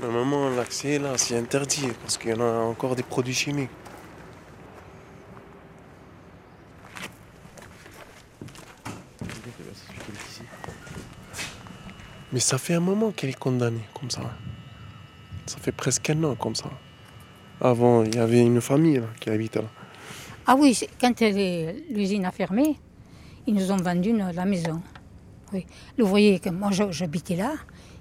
Normalement, 0.00 0.48
l'accès 0.50 0.98
là, 0.98 1.18
c'est 1.18 1.36
interdit 1.36 1.88
parce 2.02 2.16
qu'il 2.18 2.30
y 2.30 2.34
en 2.34 2.40
a 2.40 2.52
encore 2.60 2.94
des 2.94 3.02
produits 3.02 3.34
chimiques. 3.34 3.70
Mais 12.32 12.40
ça 12.40 12.58
fait 12.58 12.74
un 12.74 12.80
moment 12.80 13.10
qu'elle 13.10 13.30
est 13.30 13.38
condamnée 13.38 13.88
comme 13.98 14.10
ça. 14.10 14.20
Ça 15.46 15.58
fait 15.58 15.72
presque 15.72 16.10
un 16.10 16.22
an 16.24 16.34
comme 16.36 16.54
ça. 16.54 16.70
Avant, 17.60 18.04
il 18.04 18.14
y 18.14 18.18
avait 18.18 18.40
une 18.40 18.60
famille 18.60 19.02
qui 19.18 19.30
habitait 19.30 19.62
là. 19.62 19.68
Ah 20.46 20.54
oui, 20.56 20.78
quand 21.00 21.20
l'usine 21.20 22.24
a 22.24 22.30
fermé, 22.30 22.78
ils 23.46 23.54
nous 23.54 23.72
ont 23.72 23.76
vendu 23.76 24.16
la 24.16 24.44
maison. 24.44 24.80
Oui. 25.52 25.66
L'ouvrier, 25.96 26.38
que 26.38 26.50
moi 26.50 26.70
j'habitais 26.70 27.36
là, 27.36 27.54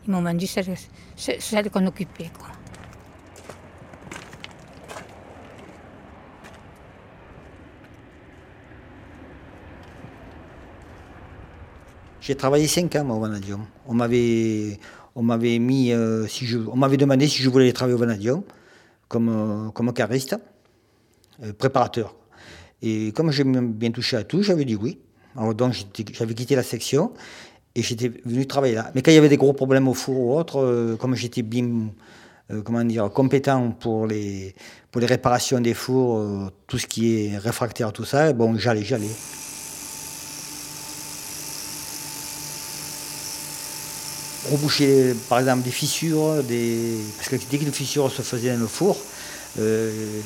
ils 0.07 0.11
m'ont 0.11 0.21
vendu 0.21 0.47
celle, 0.47 0.75
celle 1.16 1.70
qu'on 1.70 1.85
occupait. 1.85 2.31
Quoi. 2.38 2.48
J'ai 12.21 12.35
travaillé 12.35 12.67
5 12.67 12.93
ans 12.98 13.09
au 13.09 13.20
Vanadium. 13.20 13.65
On 13.85 13.93
m'avait, 13.93 14.79
on 15.15 15.23
m'avait 15.23 15.59
mis, 15.59 15.93
euh, 15.93 16.27
on 16.71 16.76
m'avait 16.76 16.98
demandé 16.98 17.27
si 17.27 17.41
je 17.41 17.49
voulais 17.49 17.71
travailler 17.71 17.95
au 17.95 17.99
Vanadium 17.99 18.43
comme, 19.07 19.29
euh, 19.29 19.71
comme 19.71 19.93
cariste, 19.93 20.35
euh, 21.43 21.53
préparateur. 21.53 22.15
Et 22.81 23.12
comme 23.13 23.31
j'aime 23.31 23.71
bien 23.71 23.91
toucher 23.91 24.17
à 24.17 24.23
tout, 24.23 24.41
j'avais 24.41 24.65
dit 24.65 24.76
oui. 24.76 24.99
Alors 25.37 25.55
donc 25.55 25.73
j'avais 26.13 26.34
quitté 26.34 26.55
la 26.55 26.63
section 26.63 27.13
et 27.77 27.81
j'étais 27.83 28.11
venu 28.25 28.45
travailler 28.45 28.75
là. 28.75 28.91
Mais 28.95 29.01
quand 29.01 29.11
il 29.11 29.15
y 29.15 29.17
avait 29.17 29.29
des 29.29 29.37
gros 29.37 29.53
problèmes 29.53 29.87
au 29.87 29.93
four 29.93 30.20
ou 30.20 30.37
autre, 30.37 30.95
comme 30.99 31.15
j'étais 31.15 31.43
bien 31.43 31.91
comment 32.63 32.83
dire, 32.83 33.09
compétent 33.11 33.71
pour 33.71 34.07
les, 34.07 34.55
pour 34.91 35.01
les 35.01 35.07
réparations 35.07 35.61
des 35.61 35.73
fours, 35.73 36.51
tout 36.65 36.77
ce 36.77 36.87
qui 36.87 37.25
est 37.25 37.37
réfractaire, 37.37 37.93
tout 37.93 38.05
ça, 38.05 38.33
bon, 38.33 38.57
j'allais, 38.57 38.83
j'allais. 38.83 39.07
reboucher 44.51 45.15
par 45.29 45.39
exemple 45.39 45.63
des 45.63 45.71
fissures, 45.71 46.35
parce 47.17 47.29
que 47.29 47.35
dès 47.49 47.57
qu'une 47.57 47.73
fissure 47.73 48.11
se 48.11 48.21
faisait 48.21 48.53
dans 48.53 48.61
le 48.61 48.67
four, 48.67 48.98
euh, 49.59 50.21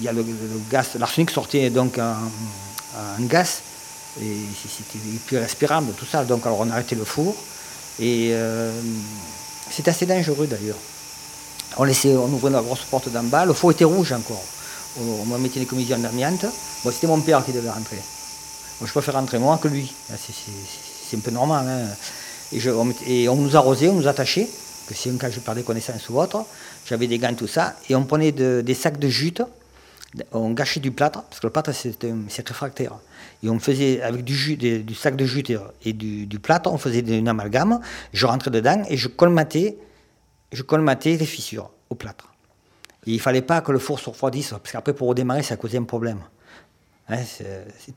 y 0.00 0.08
a 0.08 0.12
le, 0.12 0.24
gaz, 0.70 0.90
l'arsenic 0.98 1.30
sortait 1.30 1.70
donc 1.70 1.98
en, 1.98 3.24
gaz, 3.24 3.62
et 4.20 4.36
c'était 4.54 4.98
plus 5.26 5.38
respirable, 5.38 5.92
tout 5.96 6.06
ça. 6.06 6.24
Donc 6.24 6.46
alors 6.46 6.60
on 6.60 6.70
arrêtait 6.70 6.96
le 6.96 7.04
four, 7.04 7.34
et 7.98 8.30
euh, 8.32 8.72
c'était 9.70 9.90
assez 9.90 10.06
dangereux 10.06 10.46
d'ailleurs. 10.46 10.76
On, 11.76 11.86
on 11.86 12.32
ouvrait 12.32 12.50
la 12.50 12.62
grosse 12.62 12.84
porte 12.90 13.08
d'en 13.10 13.24
bas, 13.24 13.44
le 13.44 13.52
four 13.52 13.72
était 13.72 13.84
rouge 13.84 14.12
encore. 14.12 14.44
On, 15.00 15.24
m'a 15.26 15.38
mettait 15.38 15.60
les 15.60 15.66
commissions 15.66 15.98
d'amiante. 15.98 16.46
Bon, 16.84 16.90
c'était 16.90 17.06
mon 17.06 17.20
père 17.20 17.44
qui 17.44 17.52
devait 17.52 17.70
rentrer. 17.70 18.00
Moi, 18.80 18.86
je 18.86 18.92
préfère 18.92 19.14
rentrer 19.14 19.38
moi 19.38 19.58
que 19.62 19.68
lui. 19.68 19.92
C'est 20.16 21.16
un 21.16 21.20
peu 21.20 21.30
normal. 21.30 21.66
Hein. 21.68 21.94
Et, 22.52 23.28
on, 23.28 23.36
nous 23.36 23.56
arrosait, 23.56 23.88
on 23.88 23.94
nous 23.94 24.08
attachait, 24.08 24.48
que 24.86 24.94
si 24.94 25.10
un 25.10 25.16
cas 25.16 25.30
je 25.30 25.40
perdais 25.40 25.62
connaissance 25.62 26.08
ou 26.08 26.18
autre, 26.18 26.44
j'avais 26.86 27.06
des 27.06 27.18
gants, 27.18 27.34
tout 27.34 27.46
ça, 27.46 27.74
et 27.88 27.94
on 27.94 28.04
prenait 28.04 28.32
des 28.32 28.74
sacs 28.74 28.98
de 28.98 29.08
jute, 29.08 29.42
on 30.32 30.50
gâchait 30.50 30.80
du 30.80 30.90
plâtre, 30.90 31.22
parce 31.22 31.40
que 31.40 31.46
le 31.46 31.52
plâtre 31.52 31.72
c'est 31.72 32.48
réfractaire. 32.48 32.92
Et 33.42 33.50
on 33.50 33.58
faisait 33.58 34.02
avec 34.02 34.24
du, 34.24 34.34
jus, 34.34 34.58
sac 34.94 35.16
de 35.16 35.24
jute 35.24 35.52
et 35.84 35.92
du, 35.92 36.38
plâtre, 36.38 36.72
on 36.72 36.78
faisait 36.78 37.00
une 37.00 37.28
amalgame, 37.28 37.80
je 38.12 38.26
rentrais 38.26 38.50
dedans 38.50 38.82
et 38.88 38.96
je 38.96 39.08
colmatais, 39.08 39.76
je 40.52 40.62
colmatais 40.62 41.16
les 41.16 41.26
fissures 41.26 41.70
au 41.90 41.94
plâtre. 41.94 42.32
Il 43.06 43.14
ne 43.14 43.20
fallait 43.20 43.42
pas 43.42 43.60
que 43.60 43.72
le 43.72 43.78
four 43.78 44.00
se 44.00 44.10
refroidisse, 44.10 44.50
parce 44.50 44.72
qu'après 44.72 44.92
pour 44.92 45.08
redémarrer 45.08 45.42
ça 45.42 45.56
causait 45.56 45.78
un 45.78 45.84
problème. 45.84 46.20
Hein, 47.10 47.22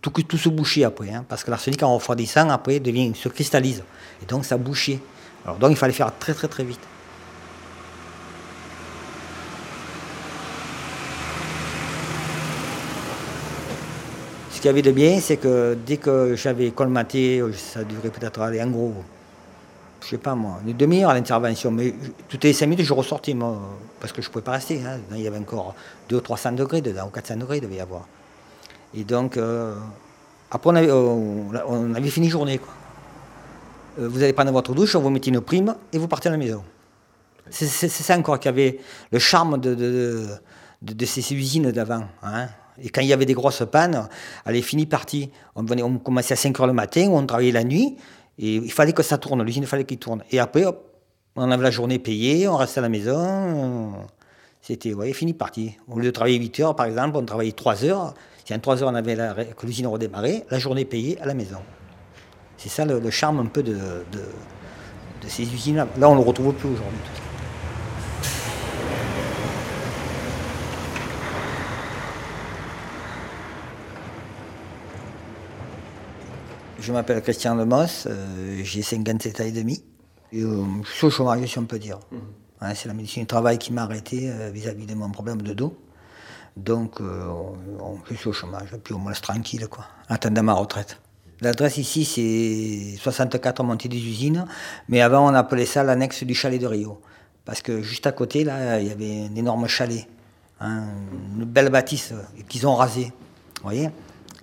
tout, 0.02 0.38
se 0.38 0.48
bouchait 0.50 0.86
après, 0.86 1.12
hein, 1.12 1.26
parce 1.28 1.44
que 1.44 1.52
l'arsenic 1.52 1.84
en 1.84 1.96
refroidissant, 1.96 2.50
après, 2.50 2.80
devient, 2.80 3.14
se 3.14 3.28
cristallise. 3.28 3.84
Et 4.22 4.26
donc 4.26 4.46
ça 4.46 4.58
bouchait. 4.58 5.00
Donc 5.60 5.72
il 5.72 5.76
fallait 5.76 5.92
faire 5.92 6.18
très 6.18 6.34
très 6.34 6.48
très 6.48 6.64
vite. 6.64 6.80
Qu'il 14.62 14.68
y 14.68 14.70
avait 14.70 14.84
de 14.84 14.92
bien, 14.92 15.20
c'est 15.20 15.38
que 15.38 15.76
dès 15.86 15.98
que 15.98 16.36
j'avais 16.36 16.70
colmaté, 16.72 17.42
ça 17.54 17.84
durait 17.84 18.10
peut-être 18.10 18.40
aller 18.42 18.62
en 18.62 18.70
gros, 18.70 18.94
je 20.04 20.08
sais 20.08 20.18
pas 20.20 20.36
moi, 20.36 20.60
une 20.66 20.78
demi-heure 20.78 21.10
à 21.10 21.16
l'intervention, 21.16 21.72
mais 21.72 21.96
toutes 22.30 22.44
les 22.44 22.54
cinq 22.54 22.68
minutes 22.68 22.86
je 22.86 22.94
ressortais, 22.94 23.34
moi, 23.34 23.58
parce 24.00 24.14
que 24.14 24.22
je 24.22 24.28
ne 24.28 24.32
pouvais 24.32 24.44
pas 24.44 24.52
rester. 24.52 24.80
Hein. 24.86 25.00
Il 25.12 25.22
y 25.22 25.28
avait 25.28 25.40
encore 25.40 25.74
200 26.10 26.20
ou 26.20 26.22
300 26.22 26.52
degrés 26.54 26.82
dedans, 26.82 27.08
ou 27.08 27.10
400 27.10 27.38
degrés 27.38 27.58
il 27.58 27.62
devait 27.62 27.76
y 27.76 27.80
avoir. 27.80 28.08
Et 28.94 29.04
donc, 29.04 29.38
euh, 29.38 29.74
après, 30.52 30.70
on 30.70 31.94
avait, 31.96 32.10
fini 32.10 32.30
journée. 32.30 32.60
Euh, 34.00 34.08
vous 34.08 34.22
allez 34.22 34.34
prendre 34.34 34.52
votre 34.52 34.76
douche, 34.76 34.96
on 34.96 35.02
vous 35.02 35.10
mettez 35.10 35.32
une 35.32 35.42
prime 35.42 35.76
et 35.92 35.98
vous 35.98 36.08
partez 36.08 36.30
à 36.30 36.32
la 36.32 36.38
maison. 36.38 36.64
C'est 37.50 37.68
ça 37.68 38.16
encore 38.16 38.40
qui 38.40 38.48
avait 38.48 38.80
le 39.12 39.20
charme 39.20 39.60
de, 39.60 39.74
de, 40.82 41.06
ces, 41.06 41.34
usines 41.34 41.72
d'avant. 41.72 42.06
Hein. 42.22 42.48
Et 42.84 42.90
quand 42.90 43.02
il 43.02 43.08
y 43.08 43.14
avait 43.14 43.26
des 43.26 43.34
grosses 43.34 43.64
pannes, 43.72 44.08
allez, 44.46 44.62
fini 44.62 44.86
parti. 44.86 45.30
On, 45.56 45.64
venait, 45.64 45.84
on 45.84 45.98
commençait 45.98 46.34
à 46.34 46.38
5 46.38 46.58
h 46.58 46.68
le 46.68 46.74
matin, 46.74 47.08
on 47.12 47.26
travaillait 47.26 47.52
la 47.52 47.64
nuit, 47.64 47.98
et 48.40 48.56
il 48.56 48.72
fallait 48.72 48.94
que 48.94 49.04
ça 49.04 49.18
tourne, 49.18 49.44
l'usine, 49.44 49.66
fallait 49.66 49.84
qu'il 49.84 50.00
tourne. 50.00 50.24
Et 50.32 50.40
après, 50.40 50.66
on 51.36 51.52
avait 51.52 51.64
la 51.64 51.72
journée 51.72 52.00
payée, 52.00 52.48
on 52.48 52.58
restait 52.58 52.80
à 52.80 52.82
la 52.82 52.90
maison. 52.90 53.94
C'était, 54.62 54.92
voyez, 54.92 55.14
fini 55.14 55.34
parti. 55.34 55.78
Au 55.88 56.00
lieu 56.00 56.06
de 56.06 56.12
travailler 56.12 56.38
8 56.38 56.60
heures, 56.60 56.76
par 56.76 56.86
exemple, 56.86 57.18
on 57.18 57.26
travaillait 57.26 57.52
3 57.52 57.86
heures. 57.86 58.14
Si 58.46 58.54
en 58.54 58.60
3 58.60 58.84
heures 58.84 58.90
on 58.90 58.96
avait 58.96 59.16
la, 59.16 59.34
que 59.34 59.66
l'usine 59.66 59.88
redémarrait, 59.88 60.46
la 60.50 60.60
journée 60.60 60.86
payée 60.86 61.20
à 61.22 61.26
la 61.26 61.34
maison. 61.34 61.60
C'est 62.58 62.70
ça 62.70 62.86
le, 62.86 63.10
charme 63.10 63.40
un 63.40 63.46
peu 63.46 63.64
de, 63.64 63.76
ces 65.28 65.44
usines-là. 65.44 65.88
Là, 65.98 66.10
on 66.10 66.16
ne 66.16 66.22
le 66.22 66.28
retrouve 66.28 66.54
plus 66.54 66.70
aujourd'hui. 66.70 67.00
Je 76.82 76.92
m'appelle 76.92 77.22
Christian 77.22 77.54
Lemos, 77.54 78.08
euh, 78.08 78.62
j'ai 78.64 78.82
57 78.82 79.40
ans 79.40 79.44
et 79.44 79.52
demi. 79.52 79.84
Et, 80.34 80.42
euh, 80.42 80.64
je 80.84 80.90
suis 80.90 81.06
au 81.06 81.10
chômage, 81.12 81.46
si 81.46 81.60
on 81.60 81.66
peut 81.66 81.78
dire. 81.78 82.00
Mmh. 82.12 82.74
c'est 82.74 82.88
la 82.88 82.96
médecine 82.96 83.22
du 83.22 83.28
travail 83.28 83.60
qui 83.60 83.72
m'a 83.72 83.84
arrêté 83.84 84.32
euh, 84.32 84.50
vis-à-vis 84.52 84.88
de 84.88 84.96
mon 84.96 85.12
problème 85.12 85.44
de 85.44 85.54
dos. 85.54 85.78
Donc, 86.58 87.00
euh, 87.00 87.28
on, 87.80 87.98
je 88.10 88.16
suis 88.16 88.30
au 88.30 88.34
chômage, 88.34 88.70
puis 88.84 88.96
au 88.96 88.98
moins 88.98 89.14
tranquille, 89.14 89.68
quoi, 89.68 89.86
attendant 90.10 90.42
ma 90.42 90.54
retraite. 90.54 90.98
L'adresse 91.42 91.78
ici, 91.78 92.04
c'est 92.04 92.98
64 93.00 93.64
montée 93.64 93.88
des 93.88 93.98
usines, 93.98 94.46
mais 94.90 95.02
avant, 95.02 95.30
on 95.30 95.36
appelait 95.36 95.68
ça 95.68 95.84
l'annexe 95.84 96.24
du 96.24 96.34
chalet 96.34 96.60
de 96.60 96.66
Rio. 96.66 97.00
Parce 97.46 97.62
que 97.62 97.84
juste 97.84 98.08
à 98.08 98.12
côté, 98.12 98.44
là, 98.44 98.80
il 98.80 98.88
y 98.88 98.92
avait 98.92 99.28
un 99.32 99.36
énorme 99.36 99.68
chalet, 99.68 100.08
hein, 100.60 100.86
une 101.38 101.46
belle 101.46 101.70
bâtisse 101.70 102.14
qu'ils 102.50 102.66
ont 102.66 102.76
rasée, 102.76 103.12
vous 103.58 103.64
voyez 103.70 103.90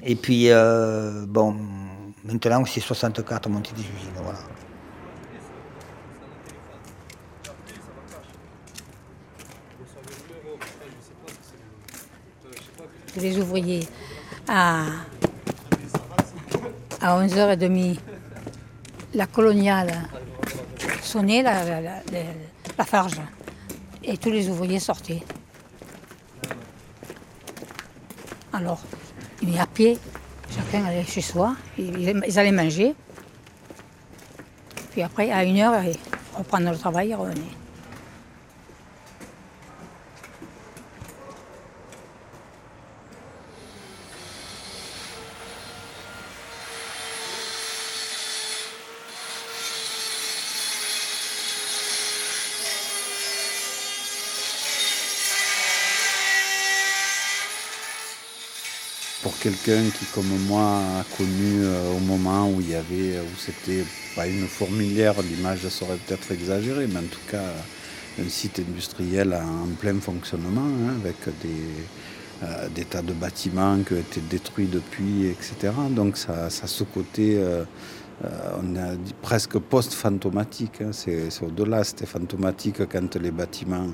Et 0.05 0.15
puis, 0.15 0.51
euh, 0.51 1.27
bon, 1.27 1.57
maintenant, 2.33 2.65
c'est 2.65 2.81
64 2.81 3.49
montée 3.49 3.73
des 3.73 3.83
usines, 3.83 4.23
voilà. 4.23 4.39
les 13.17 13.39
ouvriers 13.39 13.87
à, 14.47 14.85
à 17.01 17.21
11h30. 17.21 17.99
La 19.15 19.27
coloniale 19.27 20.09
sonnait, 21.03 21.43
la, 21.43 22.85
farge, 22.85 23.21
et 24.05 24.17
tous 24.19 24.31
les 24.31 24.49
ouvriers 24.49 24.79
sortaient. 24.79 25.23
Alors, 28.53 28.81
ils 29.43 29.59
à 29.59 29.67
pied, 29.67 29.99
chez 31.07 31.21
soi, 31.21 31.55
ils, 31.79 32.39
allaient 32.39 32.53
manger. 32.53 32.95
Puis 34.91 35.03
après, 35.03 35.31
à 35.31 35.45
une 35.45 35.59
heure, 35.59 35.81
reprendre 36.37 36.71
le 36.71 36.77
travail 36.77 37.11
et 37.11 37.15
revenir. 37.15 37.45
Quelqu'un 59.49 59.89
qui, 59.91 60.05
comme 60.15 60.27
moi, 60.47 60.81
a 61.01 61.17
connu 61.17 61.63
euh, 61.63 61.97
au 61.97 62.01
moment 62.01 62.51
où 62.51 62.61
il 62.61 62.71
y 62.71 62.75
avait, 62.75 63.19
où 63.21 63.37
c'était 63.39 63.85
pas 64.15 64.27
une 64.27 64.47
fourmilière, 64.47 65.15
l'image 65.23 65.67
serait 65.69 65.97
peut-être 66.07 66.33
exagérée, 66.33 66.87
mais 66.87 66.99
en 66.99 67.11
tout 67.11 67.27
cas, 67.31 67.43
un 68.21 68.29
site 68.29 68.59
industriel 68.59 69.33
en 69.33 69.69
plein 69.81 69.99
fonctionnement, 70.01 70.61
hein, 70.61 70.97
avec 71.01 71.17
des, 72.75 72.85
tas 72.85 73.01
de 73.03 73.15
bâtiments 73.15 73.79
qui 73.87 73.95
ont 73.95 73.99
été 73.99 74.21
détruits 74.21 74.67
depuis, 74.67 75.27
etc. 75.27 75.73
Donc 75.91 76.19
ça, 76.19 76.47
a 76.47 76.51
ce 76.51 76.85
côté, 76.85 77.41
on 78.23 78.77
a 78.77 78.97
dit 78.97 79.15
presque 79.23 79.59
post-fantomatique. 79.59 80.83
Hein. 80.83 80.91
C'est 80.93 81.43
au-delà, 81.43 81.85
c'était 81.85 82.07
fantomatique 82.07 82.87
quand 82.87 83.17
les 83.17 83.31
bâtiments 83.31 83.89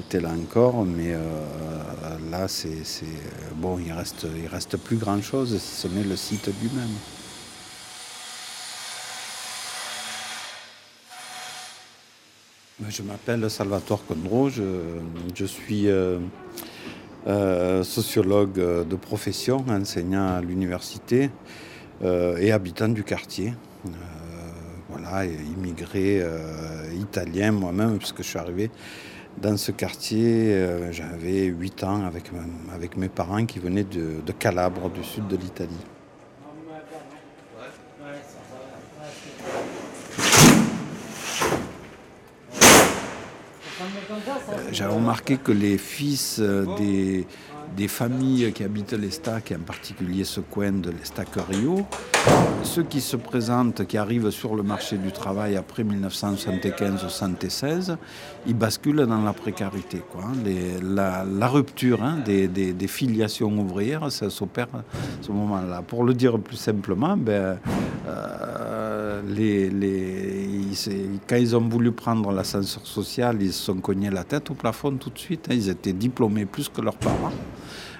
étaient 0.00 0.20
là 0.20 0.30
encore, 0.30 0.84
mais 0.84 1.14
là, 2.30 2.48
c'est 2.48 2.82
bon, 3.54 3.78
il 3.78 3.92
reste, 3.92 4.26
il 4.36 4.46
reste 4.46 4.76
plus 4.76 4.96
grand-chose 4.96 5.58
si 5.58 5.80
ce 5.82 5.88
n'est 5.88 6.04
le 6.04 6.16
site 6.16 6.48
lui-même. 6.60 6.94
Je 12.88 13.02
m'appelle 13.02 13.48
Salvatore 13.48 14.04
Condro, 14.04 14.50
je, 14.50 15.44
suis 15.46 15.88
euh, 15.88 16.18
euh, 17.26 17.82
sociologue 17.82 18.52
de 18.54 18.96
profession, 18.96 19.64
enseignant 19.68 20.36
à 20.36 20.42
l'université 20.42 21.30
euh, 22.04 22.36
et 22.36 22.52
habitant 22.52 22.88
du 22.88 23.02
quartier. 23.02 23.54
voilà, 24.90 25.24
immigré 25.24 26.22
italien 27.00 27.52
moi-même, 27.52 27.96
puisque 27.96 28.18
je 28.18 28.28
suis 28.28 28.38
arrivé 28.38 28.70
dans 29.38 29.56
ce 29.56 29.72
quartier, 29.72 30.66
j'avais 30.90 31.44
8 31.44 31.84
ans 31.84 32.04
avec, 32.04 32.96
mes 32.96 33.08
parents 33.08 33.44
qui 33.46 33.58
venaient 33.58 33.84
de, 33.84 34.20
de 34.24 34.32
Calabre, 34.32 34.90
du 34.90 35.04
sud 35.04 35.28
de 35.28 35.36
l'Italie. 35.36 35.84
J'avais 44.72 44.94
remarqué 44.94 45.36
que 45.36 45.52
les 45.52 45.78
fils 45.78 46.38
euh, 46.40 46.66
des, 46.76 47.26
des 47.76 47.88
familles 47.88 48.52
qui 48.52 48.62
habitent 48.64 48.94
l'Estac, 48.94 49.52
et 49.52 49.56
en 49.56 49.60
particulier 49.60 50.24
ce 50.24 50.40
coin 50.40 50.72
de 50.72 50.90
l'Estac 50.90 51.28
Rio, 51.48 51.86
ceux 52.62 52.82
qui 52.82 53.02
se 53.02 53.16
présentent, 53.16 53.86
qui 53.86 53.98
arrivent 53.98 54.30
sur 54.30 54.56
le 54.56 54.62
marché 54.62 54.96
du 54.96 55.12
travail 55.12 55.56
après 55.56 55.84
1975-76, 55.84 57.96
ils 58.46 58.54
basculent 58.54 59.04
dans 59.06 59.22
la 59.22 59.32
précarité. 59.32 60.02
Quoi. 60.10 60.24
la, 60.82 61.48
rupture 61.48 62.02
hein, 62.02 62.18
des, 62.24 62.88
filiations 62.88 63.56
ouvrières, 63.58 64.10
ça 64.10 64.30
s'opère 64.30 64.68
à 64.74 64.82
ce 65.20 65.30
moment-là. 65.32 65.82
Pour 65.82 66.04
le 66.04 66.14
dire 66.14 66.38
plus 66.38 66.56
simplement, 66.56 67.14
ben, 67.16 67.58
euh, 68.08 69.20
quand 71.28 71.36
ils 71.36 71.56
ont 71.56 71.68
voulu 71.68 71.92
prendre 71.92 72.32
l'ascenseur 72.32 72.86
social, 72.86 73.36
ils 73.40 73.52
se 73.52 73.64
sont 73.64 73.76
cognés 73.76 74.10
la 74.10 74.24
tête 74.24 74.50
au 74.50 74.54
plafond 74.54 74.96
tout 74.96 75.10
de 75.10 75.18
suite. 75.18 75.46
Hein. 75.50 75.54
Ils 75.54 75.68
étaient 75.68 75.92
diplômés 75.92 76.46
plus 76.46 76.68
que 76.68 76.80
leurs 76.80 76.96
parents. 76.96 77.32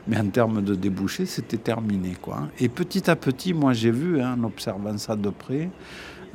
Mais 0.08 0.18
en 0.18 0.28
termes 0.28 0.62
de 0.62 0.74
débouchés, 0.74 1.26
c'était 1.26 1.56
terminé. 1.56 2.16
Quoi. 2.20 2.48
Et 2.60 2.68
petit 2.68 3.10
à 3.10 3.16
petit, 3.16 3.52
moi 3.52 3.72
j'ai 3.72 3.90
vu, 3.90 4.20
hein, 4.20 4.36
en 4.38 4.44
observant 4.44 4.96
ça 4.98 5.16
de 5.16 5.30
près, 5.30 5.70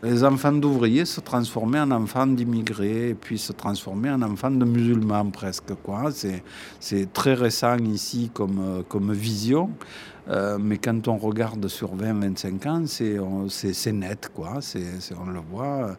les 0.04 0.24
enfants 0.24 0.52
d'ouvriers 0.52 1.06
se 1.06 1.22
transformer 1.22 1.80
en 1.80 1.92
enfants 1.92 2.26
d'immigrés 2.26 3.16
puis 3.20 3.38
se 3.38 3.54
transformer 3.54 4.10
en 4.10 4.22
enfants 4.24 4.50
de 4.50 4.66
musulmans 4.66 5.30
presque. 5.30 5.76
Quoi. 5.84 6.12
C'est, 6.12 7.14
très 7.14 7.36
récent 7.36 7.78
ici 7.78 8.32
comme, 8.34 8.84
comme 8.90 9.14
vision. 9.14 9.70
Euh, 10.28 10.58
mais 10.60 10.78
quand 10.78 11.08
on 11.08 11.18
regarde 11.18 11.68
sur 11.68 11.96
20-25 11.96 12.68
ans, 12.68 12.84
c'est, 12.86 13.18
c'est, 13.74 13.92
net, 13.92 14.32
quoi. 14.34 14.60
C'est, 14.62 14.86
on 15.20 15.30
le 15.30 15.40
voit, 15.40 15.98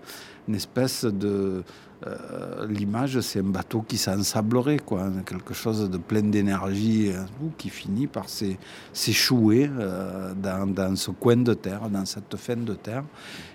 une 0.49 0.55
espèce 0.55 1.05
de, 1.05 1.63
euh, 2.05 2.67
l'image, 2.69 3.21
c'est 3.21 3.39
un 3.39 3.45
bateau 3.45 3.85
qui 3.87 3.97
s'ensablerait, 3.97 4.79
quoi, 4.79 5.05
quelque 5.25 5.55
chose 5.55 5.89
de 5.89 5.99
plein 5.99 6.23
d'énergie 6.23 7.11
euh, 7.13 7.23
qui 7.59 7.69
finit 7.69 8.09
par 8.09 8.27
s'échouer 8.29 9.71
euh, 9.79 10.33
dans, 10.35 10.97
ce 10.97 11.13
coin 11.13 11.37
de 11.37 11.55
terre, 11.55 11.89
dans 11.91 12.05
cette 12.05 12.37
fin 12.37 12.57
de 12.57 12.75
terre. 12.75 13.05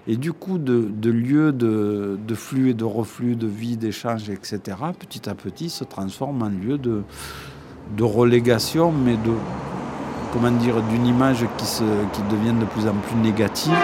Et 0.07 0.15
du 0.15 0.31
coup, 0.31 0.57
de, 0.59 0.87
de 0.89 1.09
lieu 1.09 1.51
de, 1.51 2.35
flux 2.35 2.69
et 2.69 2.73
de 2.73 2.85
reflux, 2.85 3.35
de 3.35 3.47
vie, 3.47 3.75
d'échange, 3.75 4.29
etc., 4.29 4.59
petit 4.97 5.29
à 5.29 5.35
petit 5.35 5.69
se 5.69 5.83
transforme 5.83 6.41
en 6.41 6.49
lieu 6.49 6.77
de, 6.77 7.03
relégation, 7.99 8.93
mais 8.93 9.17
de, 9.17 9.33
comment 10.31 10.51
dire, 10.51 10.81
d'une 10.83 11.05
image 11.05 11.45
qui 11.57 12.21
devient 12.31 12.57
de 12.57 12.65
plus 12.65 12.87
en 12.87 12.95
plus 12.95 13.17
négative. 13.17 13.75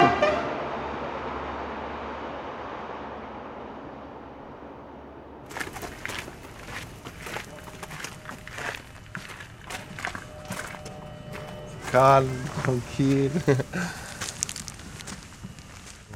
Calme, 11.94 12.26
tranquille. 12.64 13.30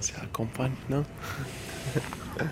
C'est 0.00 0.16
la 0.16 0.26
campagne, 0.32 0.72
non? 0.90 1.04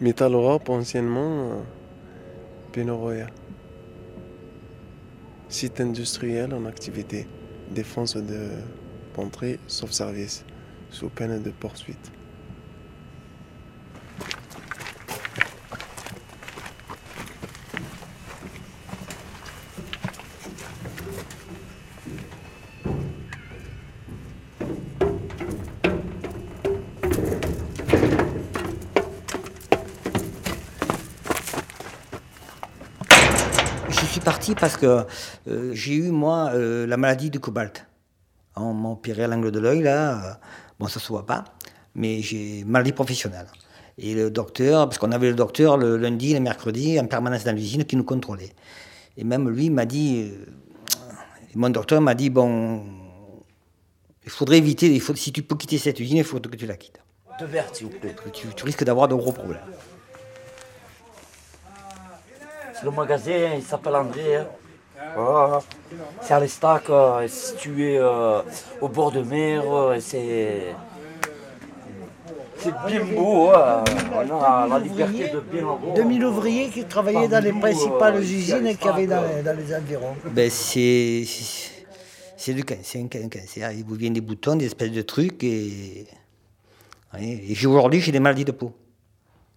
Metal 0.00 0.34
Europe, 0.34 0.68
anciennement, 0.68 1.64
Royal. 2.76 3.30
Site 5.48 5.80
industriel 5.80 6.52
en 6.52 6.66
activité. 6.66 7.26
Défense 7.70 8.16
de 8.16 8.50
pentrée 9.14 9.58
sauf 9.66 9.90
service, 9.90 10.44
sous 10.90 11.08
peine 11.08 11.42
de 11.42 11.50
poursuite. 11.50 12.12
Parce 34.60 34.76
que 34.76 35.04
euh, 35.48 35.70
j'ai 35.74 35.94
eu, 35.94 36.10
moi, 36.10 36.50
euh, 36.54 36.86
la 36.86 36.96
maladie 36.96 37.30
du 37.30 37.40
cobalt. 37.40 37.86
On 38.56 38.72
m'a 38.72 38.90
opéré 38.90 39.24
à 39.24 39.28
l'angle 39.28 39.50
de 39.50 39.58
l'œil, 39.58 39.82
là. 39.82 40.24
Euh, 40.24 40.32
bon, 40.78 40.86
ça 40.88 41.00
se 41.00 41.08
voit 41.08 41.26
pas, 41.26 41.44
mais 41.94 42.22
j'ai 42.22 42.64
maladie 42.64 42.92
professionnelle. 42.92 43.46
Et 43.98 44.14
le 44.14 44.30
docteur, 44.30 44.88
parce 44.88 44.98
qu'on 44.98 45.12
avait 45.12 45.28
le 45.28 45.34
docteur 45.34 45.76
le 45.76 45.96
lundi, 45.96 46.34
le 46.34 46.40
mercredi, 46.40 46.98
en 47.00 47.06
permanence 47.06 47.44
dans 47.44 47.54
l'usine, 47.54 47.84
qui 47.84 47.96
nous 47.96 48.04
contrôlait. 48.04 48.52
Et 49.16 49.24
même 49.24 49.48
lui 49.48 49.70
m'a 49.70 49.86
dit, 49.86 50.32
mon 51.54 51.70
docteur 51.70 52.02
m'a 52.02 52.14
dit, 52.14 52.28
bon, 52.28 52.84
il 54.24 54.30
faudrait 54.30 54.58
éviter, 54.58 54.92
il 54.92 55.00
faut, 55.00 55.14
si 55.14 55.32
tu 55.32 55.42
peux 55.42 55.56
quitter 55.56 55.78
cette 55.78 55.98
usine, 56.00 56.18
il 56.18 56.24
faut 56.24 56.38
que 56.38 56.56
tu 56.56 56.66
la 56.66 56.76
quittes. 56.76 57.00
De 57.40 57.46
verre, 57.46 57.66
s'il 57.72 57.86
vous 57.86 57.98
plaît. 57.98 58.14
Tu, 58.32 58.48
tu 58.54 58.64
risques 58.64 58.84
d'avoir 58.84 59.08
de 59.08 59.14
gros 59.14 59.32
problèmes. 59.32 59.60
C'est 62.78 62.84
le 62.84 62.90
magasin, 62.90 63.54
il 63.56 63.62
s'appelle 63.62 63.96
André. 63.96 64.36
Hein. 64.36 65.58
C'est 66.20 66.34
à 66.34 66.40
l'Estac, 66.40 66.90
euh, 66.90 67.26
situé 67.26 67.96
euh, 67.98 68.42
au 68.82 68.88
bord 68.88 69.12
de 69.12 69.22
mer. 69.22 69.62
Euh, 69.66 69.98
c'est. 70.00 70.74
C'est 72.58 72.72
bien 72.86 73.04
beau, 73.04 73.50
hein. 73.50 73.84
on 74.12 74.42
a 74.42 74.66
la 74.66 74.78
liberté 74.78 75.28
de 75.28 75.40
bien 75.40 75.60
avoir. 75.60 75.94
2000 75.94 76.24
ouvriers 76.24 76.68
qui 76.70 76.84
travaillaient 76.84 77.28
dans 77.28 77.44
les 77.44 77.52
principales 77.52 78.20
usines 78.20 78.76
qu'il 78.76 78.86
y 78.86 78.88
avait 78.88 79.06
dans, 79.06 79.22
les 79.56 79.74
environs. 79.74 80.16
Ben 80.30 80.50
c'est, 80.50 81.24
c'est 82.36 82.54
du 82.54 82.64
c'est 82.82 82.98
un 82.98 83.28
cancer. 83.28 83.70
Il 83.72 83.84
vous 83.84 83.94
vient 83.94 84.10
des 84.10 84.22
boutons, 84.22 84.56
des 84.56 84.66
espèces 84.66 84.90
de 84.90 85.02
trucs. 85.02 85.44
Et, 85.44 86.06
et 87.20 87.66
aujourd'hui, 87.66 88.00
j'ai 88.00 88.10
des 88.10 88.20
maladies 88.20 88.46
de 88.46 88.52
peau 88.52 88.72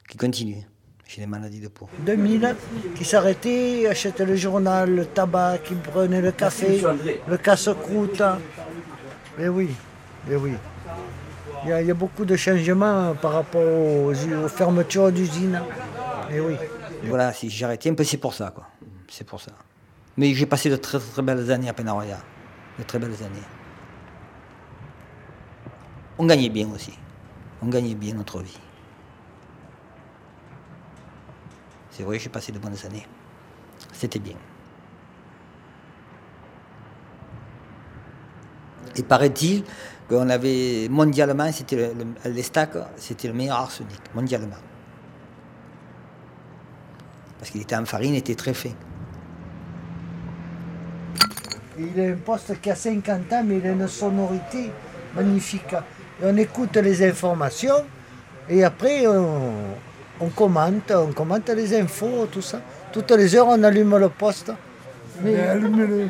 qui 0.07 0.17
continuent. 0.17 0.63
J'ai 1.09 1.21
des 1.21 1.27
maladies 1.27 1.59
de 1.59 1.69
peau. 1.69 1.89
2000, 2.05 2.55
qui 2.93 3.03
s'arrêtaient, 3.03 3.87
achetaient 3.87 4.27
le 4.27 4.35
journal, 4.35 4.93
le 4.93 5.05
tabac, 5.07 5.57
qui 5.57 5.73
prenaient 5.73 6.21
le 6.21 6.31
café, 6.31 6.83
le 7.27 7.37
casse-croûte. 7.37 8.21
Mais 9.39 9.47
oui, 9.47 9.71
mais 10.27 10.35
oui. 10.35 10.51
Il 11.65 11.71
y, 11.71 11.73
a, 11.73 11.93
beaucoup 11.95 12.25
de 12.25 12.35
changements 12.35 13.15
par 13.15 13.33
rapport 13.33 13.59
aux, 13.59 14.13
fermetures 14.49 15.11
d'usines. 15.11 15.59
Mais 16.29 16.39
oui. 16.39 16.53
Voilà, 17.05 17.33
si 17.33 17.49
j'ai 17.49 17.65
arrêté 17.65 17.89
un 17.89 17.95
peu, 17.95 18.03
c'est 18.03 18.17
pour 18.17 18.35
ça, 18.35 18.51
quoi. 18.51 18.67
C'est 19.09 19.25
pour 19.25 19.41
ça. 19.41 19.51
Mais 20.15 20.35
j'ai 20.35 20.45
passé 20.45 20.69
de 20.69 20.75
très 20.75 20.99
très 20.99 21.23
belles 21.23 21.49
années 21.49 21.69
à 21.69 21.73
Penaroya. 21.73 22.19
De 22.77 22.83
très 22.83 22.99
belles 22.99 23.17
années. 23.23 23.47
On 26.19 26.27
gagnait 26.27 26.49
bien 26.49 26.69
aussi. 26.69 26.93
On 27.63 27.67
gagnait 27.67 27.95
bien 27.95 28.13
notre 28.13 28.41
vie. 28.41 28.59
C'est 31.99 32.05
vrai, 32.05 32.17
j'ai 32.17 32.29
passé 32.29 32.53
de 32.53 32.59
bonnes 32.59 32.77
années. 32.85 33.05
C'était 33.91 34.19
bien. 34.19 34.37
Et 38.95 39.03
paraît-il 39.03 39.65
qu'on 40.07 40.29
avait 40.29 40.87
mondialement, 40.89 41.51
c'était 41.51 41.91
les 42.23 42.43
stacks, 42.43 42.77
c'était 42.95 43.27
le 43.27 43.33
meilleur 43.33 43.57
arsenic, 43.57 43.99
mondialement. 44.15 44.55
Parce 47.37 47.51
qu'il 47.51 47.63
était 47.63 47.75
en 47.75 47.83
farine, 47.83 48.13
il 48.13 48.19
était 48.19 48.35
très 48.35 48.53
fin. 48.53 48.71
Il 51.77 51.99
a 51.99 52.13
un 52.13 52.15
poste 52.15 52.61
qui 52.61 52.71
a 52.71 52.75
50 52.75 53.33
ans, 53.33 53.43
mais 53.45 53.57
il 53.57 53.67
a 53.67 53.71
une 53.71 53.89
sonorité 53.89 54.71
magnifique. 55.13 55.73
Et 56.21 56.23
on 56.23 56.37
écoute 56.37 56.77
les 56.77 57.09
informations 57.09 57.85
et 58.47 58.63
après 58.63 59.05
on, 59.05 59.51
on 60.19 60.29
commente, 60.29 60.91
on 60.91 61.11
commente 61.13 61.49
les 61.49 61.79
infos, 61.79 62.27
tout 62.31 62.41
ça. 62.41 62.61
Toutes 62.91 63.11
les 63.11 63.35
heures, 63.35 63.47
on 63.47 63.63
allume 63.63 63.97
le 63.97 64.09
poste. 64.09 64.51
Mais 65.21 65.37
allumez-le. 65.39 66.07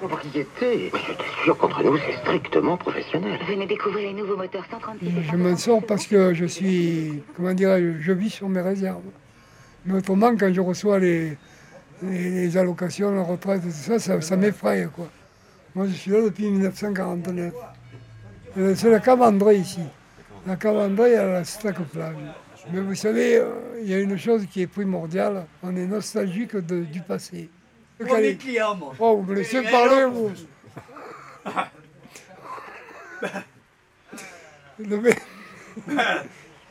Pour 0.00 0.18
qui 0.18 0.40
était 0.40 0.90
Mais 0.92 1.00
je 1.06 1.12
t'assure, 1.12 1.56
contre 1.58 1.82
nous, 1.84 1.96
c'est 1.98 2.16
strictement 2.18 2.76
professionnel. 2.76 3.38
Venez 3.48 3.66
découvrir 3.66 4.08
les 4.08 4.14
nouveaux 4.14 4.36
moteurs 4.36 4.64
136. 4.68 5.08
Je 5.30 5.36
m'en 5.36 5.56
sors 5.56 5.84
parce 5.86 6.06
que 6.06 6.34
je 6.34 6.44
suis, 6.44 7.22
comment 7.36 7.54
dirais-je, 7.54 8.00
je 8.00 8.12
vis 8.12 8.30
sur 8.30 8.48
mes 8.48 8.60
réserves. 8.60 9.02
Mais 9.86 9.98
autrement, 9.98 10.34
quand 10.36 10.52
je 10.52 10.60
reçois 10.60 10.98
les, 10.98 11.38
les, 12.02 12.30
les 12.30 12.56
allocations, 12.56 13.14
la 13.14 13.22
retraite, 13.22 13.62
tout 13.62 13.70
ça, 13.70 13.98
ça, 14.00 14.20
ça 14.20 14.36
m'effraie, 14.36 14.88
quoi. 14.94 15.06
Moi, 15.74 15.86
je 15.86 15.92
suis 15.92 16.10
là 16.10 16.20
depuis 16.22 16.50
1949. 16.50 17.52
Euh, 18.58 18.74
C'est 18.76 18.90
la 18.90 19.00
cave 19.00 19.22
André 19.22 19.56
ici. 19.56 19.80
La 20.46 20.56
cave 20.56 20.76
André 20.76 21.16
à 21.16 21.26
la 21.26 21.44
Stack 21.44 21.80
Plage. 21.92 22.16
Mais 22.70 22.80
vous 22.80 22.94
savez, 22.94 23.36
euh, 23.38 23.50
il 23.82 23.88
y 23.88 23.94
a 23.94 23.98
une 24.00 24.16
chose 24.16 24.46
qui 24.50 24.62
est 24.62 24.66
primordiale, 24.66 25.46
on 25.62 25.74
est 25.74 25.86
nostalgique 25.86 26.54
de- 26.56 26.84
du 26.84 27.00
passé. 27.00 27.48
Moi. 28.00 28.18
Oh, 28.98 29.16
vous 29.16 29.30
me 29.30 29.34
laissez 29.36 29.62
parler, 29.62 30.04
vous 30.06 30.30
Le 34.78 34.96
vin, 34.96 35.10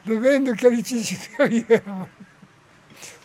le 0.08 0.16
vin 0.18 0.40
de 0.40 0.54
qualité 0.54 1.02
supérieure. 1.02 2.08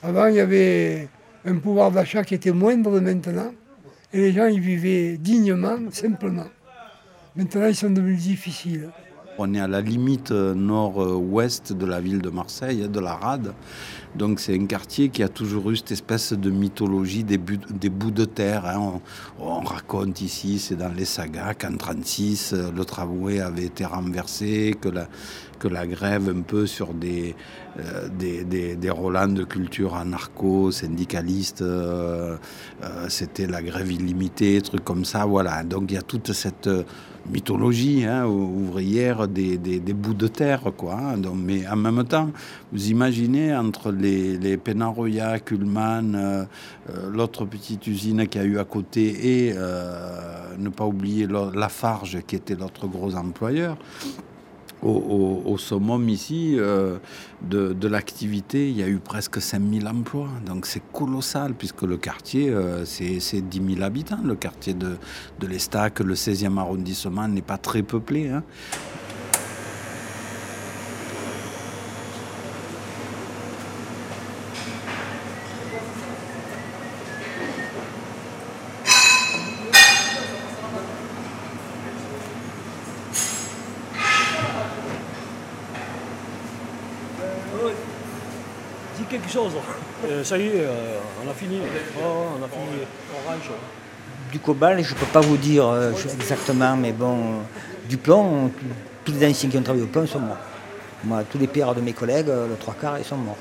Avant, 0.03 0.27
il 0.27 0.37
y 0.37 0.41
avait 0.41 1.09
un 1.45 1.57
pouvoir 1.57 1.91
d'achat 1.91 2.23
qui 2.25 2.35
était 2.35 2.53
moindre 2.53 3.01
maintenant, 3.01 3.53
et 4.13 4.19
les 4.19 4.33
gens 4.33 4.47
y 4.47 4.61
vivaient 4.61 5.17
dignement, 5.17 5.79
simplement. 5.91 6.47
Maintenant, 7.35 7.67
ils 7.67 7.75
sont 7.77 7.91
devenus 7.91 8.23
difficiles. 8.23 8.91
On 9.39 9.53
est 9.53 9.61
à 9.61 9.69
la 9.69 9.83
limite 9.83 10.31
euh, 10.31 10.55
nord-ouest 10.55 11.75
de 11.75 11.85
la 11.85 12.01
ville 12.01 12.23
de 12.23 12.31
Marseille, 12.31 12.89
de 12.89 13.01
la 13.01 13.15
Rade. 13.15 13.53
Donc 14.15 14.41
c'est 14.41 14.59
un 14.59 14.65
quartier 14.65 15.11
qui 15.11 15.23
a 15.23 15.29
toujours 15.29 15.71
eu 15.71 15.77
cette 15.77 15.93
espèce 15.93 16.33
de 16.33 16.51
mythologie 16.51 17.23
des, 17.23 17.37
bouts 17.37 18.11
de 18.11 18.25
terre. 18.25 18.65
hein. 18.65 19.01
On, 19.39 19.47
on 19.47 19.61
raconte 19.61 20.23
ici, 20.23 20.59
c'est 20.59 20.77
dans 20.77 20.93
les 20.93 21.05
sagas, 21.05 21.53
qu'en 21.53 21.69
1936, 21.69 22.55
le 22.75 22.85
tramway 22.87 23.41
avait 23.41 23.65
été 23.65 23.85
renversé, 23.85 24.75
que 24.81 25.69
la, 25.69 25.87
grève 25.87 26.31
un 26.35 26.41
peu 26.41 26.67
sur 26.67 26.95
des, 26.95 27.35
euh, 27.79 28.09
relents 28.91 29.29
de 29.29 29.45
culture 29.45 29.97
anarcho-syndicalistes, 29.97 31.63
euh, 31.63 32.37
euh, 32.83 33.07
c'était 33.09 33.47
la 33.47 33.63
grève 33.63 33.91
illimitée, 33.93 34.61
trucs 34.63 34.85
comme 34.85 35.05
ça. 35.05 35.27
Voilà. 35.27 35.63
Donc 35.63 35.91
il 35.91 35.95
y 35.95 35.99
a 35.99 36.03
toute 36.03 36.33
cette 36.33 36.69
euh, 36.69 36.85
mythologie 37.31 38.05
hein, 38.05 38.27
ouvrière 38.27 39.29
des, 39.29 39.59
bouts 39.95 40.15
de 40.15 40.29
terre. 40.29 40.63
Quoi, 40.77 40.95
hein. 40.95 41.21
Mais 41.35 41.67
en 41.67 41.77
même 41.77 42.05
temps, 42.05 42.31
vous 42.73 42.91
imaginez 42.91 43.55
entre 43.55 43.93
les, 43.93 44.39
les 44.39 44.57
Penaroya, 44.57 45.39
Kuhlmann, 45.41 46.15
euh, 46.15 46.45
euh, 46.91 47.11
l'autre 47.11 47.45
petite 47.45 47.87
usine 47.87 48.27
qu'il 48.29 48.41
y 48.41 48.45
a 48.45 48.47
eu 48.47 48.59
à 48.59 48.65
côté 48.65 49.47
et 49.47 49.55
euh, 49.57 50.57
ne 50.59 50.69
pas 50.69 50.85
oublier 50.85 51.27
la 51.27 51.51
Lafarge 51.55 52.19
qui 52.27 52.37
était 52.37 52.55
l'autre 52.55 52.87
gros 52.87 53.15
employeur. 53.15 53.77
Au, 54.87 55.43
au, 55.45 55.59
summum 55.59 56.09
ici 56.09 56.55
euh, 56.59 56.99
de, 57.43 57.89
l'activité, 57.89 58.71
il 58.71 58.77
y 58.77 58.85
a 58.85 58.89
eu 58.89 58.99
presque 58.99 59.43
5000 59.43 59.89
emplois. 59.89 60.29
Donc 60.47 60.65
c'est 60.65 60.83
colossal 60.93 61.55
puisque 61.55 61.83
le 61.83 61.97
quartier, 61.97 62.51
euh, 62.51 62.85
c'est 62.85 63.19
c'est 63.19 63.41
10 63.41 63.75
000 63.75 63.83
habitants. 63.83 64.21
Le 64.23 64.37
quartier 64.37 64.75
de, 64.75 64.97
de 65.41 65.47
l'Estac, 65.49 65.99
le 65.99 66.15
16e 66.15 66.57
arrondissement, 66.59 67.27
n'est 67.27 67.43
pas 67.43 67.59
très 67.59 67.83
peuplé. 67.83 68.29
hein. 68.29 68.45
Dis 88.99 89.05
quelque 89.05 89.29
chose. 89.29 89.53
Euh, 90.09 90.23
ça 90.25 90.39
y 90.39 90.47
est, 90.47 90.61
euh, 90.61 90.99
on 91.25 91.31
a 91.31 91.35
fini. 91.35 91.61
Oh, 91.99 92.03
on 92.39 92.45
a 92.45 92.49
fini. 92.49 92.83
Orange. 93.27 93.51
Du 94.31 94.39
cobalt, 94.41 94.83
je 94.85 94.95
ne 94.95 94.99
peux 94.99 95.07
pas 95.07 95.21
vous 95.21 95.37
dire 95.37 95.67
euh, 95.67 95.93
exactement, 96.15 96.77
mais 96.77 96.93
bon, 96.93 97.41
du 97.89 97.97
plomb, 97.97 98.51
tous- 99.05 99.13
les 99.13 99.27
anciens 99.31 99.49
qui 99.49 99.57
ont 99.59 99.63
travaillé 99.63 99.85
au 99.85 99.89
plomb 99.89 100.07
sont 100.07 100.19
morts. 100.21 100.37
Moi, 101.05 101.23
tous 101.31 101.39
les 101.39 101.47
pères 101.47 101.75
de 101.75 101.81
mes 101.81 101.93
collègues, 101.93 102.27
le 102.27 102.57
trois 102.59 102.75
quarts, 102.75 102.99
ils 102.99 103.05
sont 103.05 103.17
morts. 103.17 103.37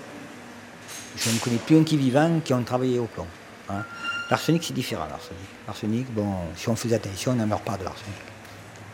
Je 1.17 1.29
ne 1.31 1.37
connais 1.39 1.57
plus 1.57 1.77
un 1.77 1.83
qui 1.83 1.95
est 1.95 1.97
vivant 1.97 2.39
qui 2.43 2.53
ont 2.53 2.63
travaillé 2.63 2.99
au 2.99 3.05
plomb. 3.05 3.25
hein. 3.69 3.83
L'arsenic, 4.29 4.63
c'est 4.63 4.73
différent, 4.73 5.05
l'arsenic. 5.09 5.39
L'arsenic, 5.67 6.13
bon, 6.13 6.33
si 6.55 6.67
on 6.69 6.75
faisait 6.75 6.95
attention, 6.95 7.31
on 7.31 7.35
n'en 7.35 7.47
meurt 7.47 7.63
pas 7.63 7.77
de 7.77 7.83
l'arsenic. 7.83 8.15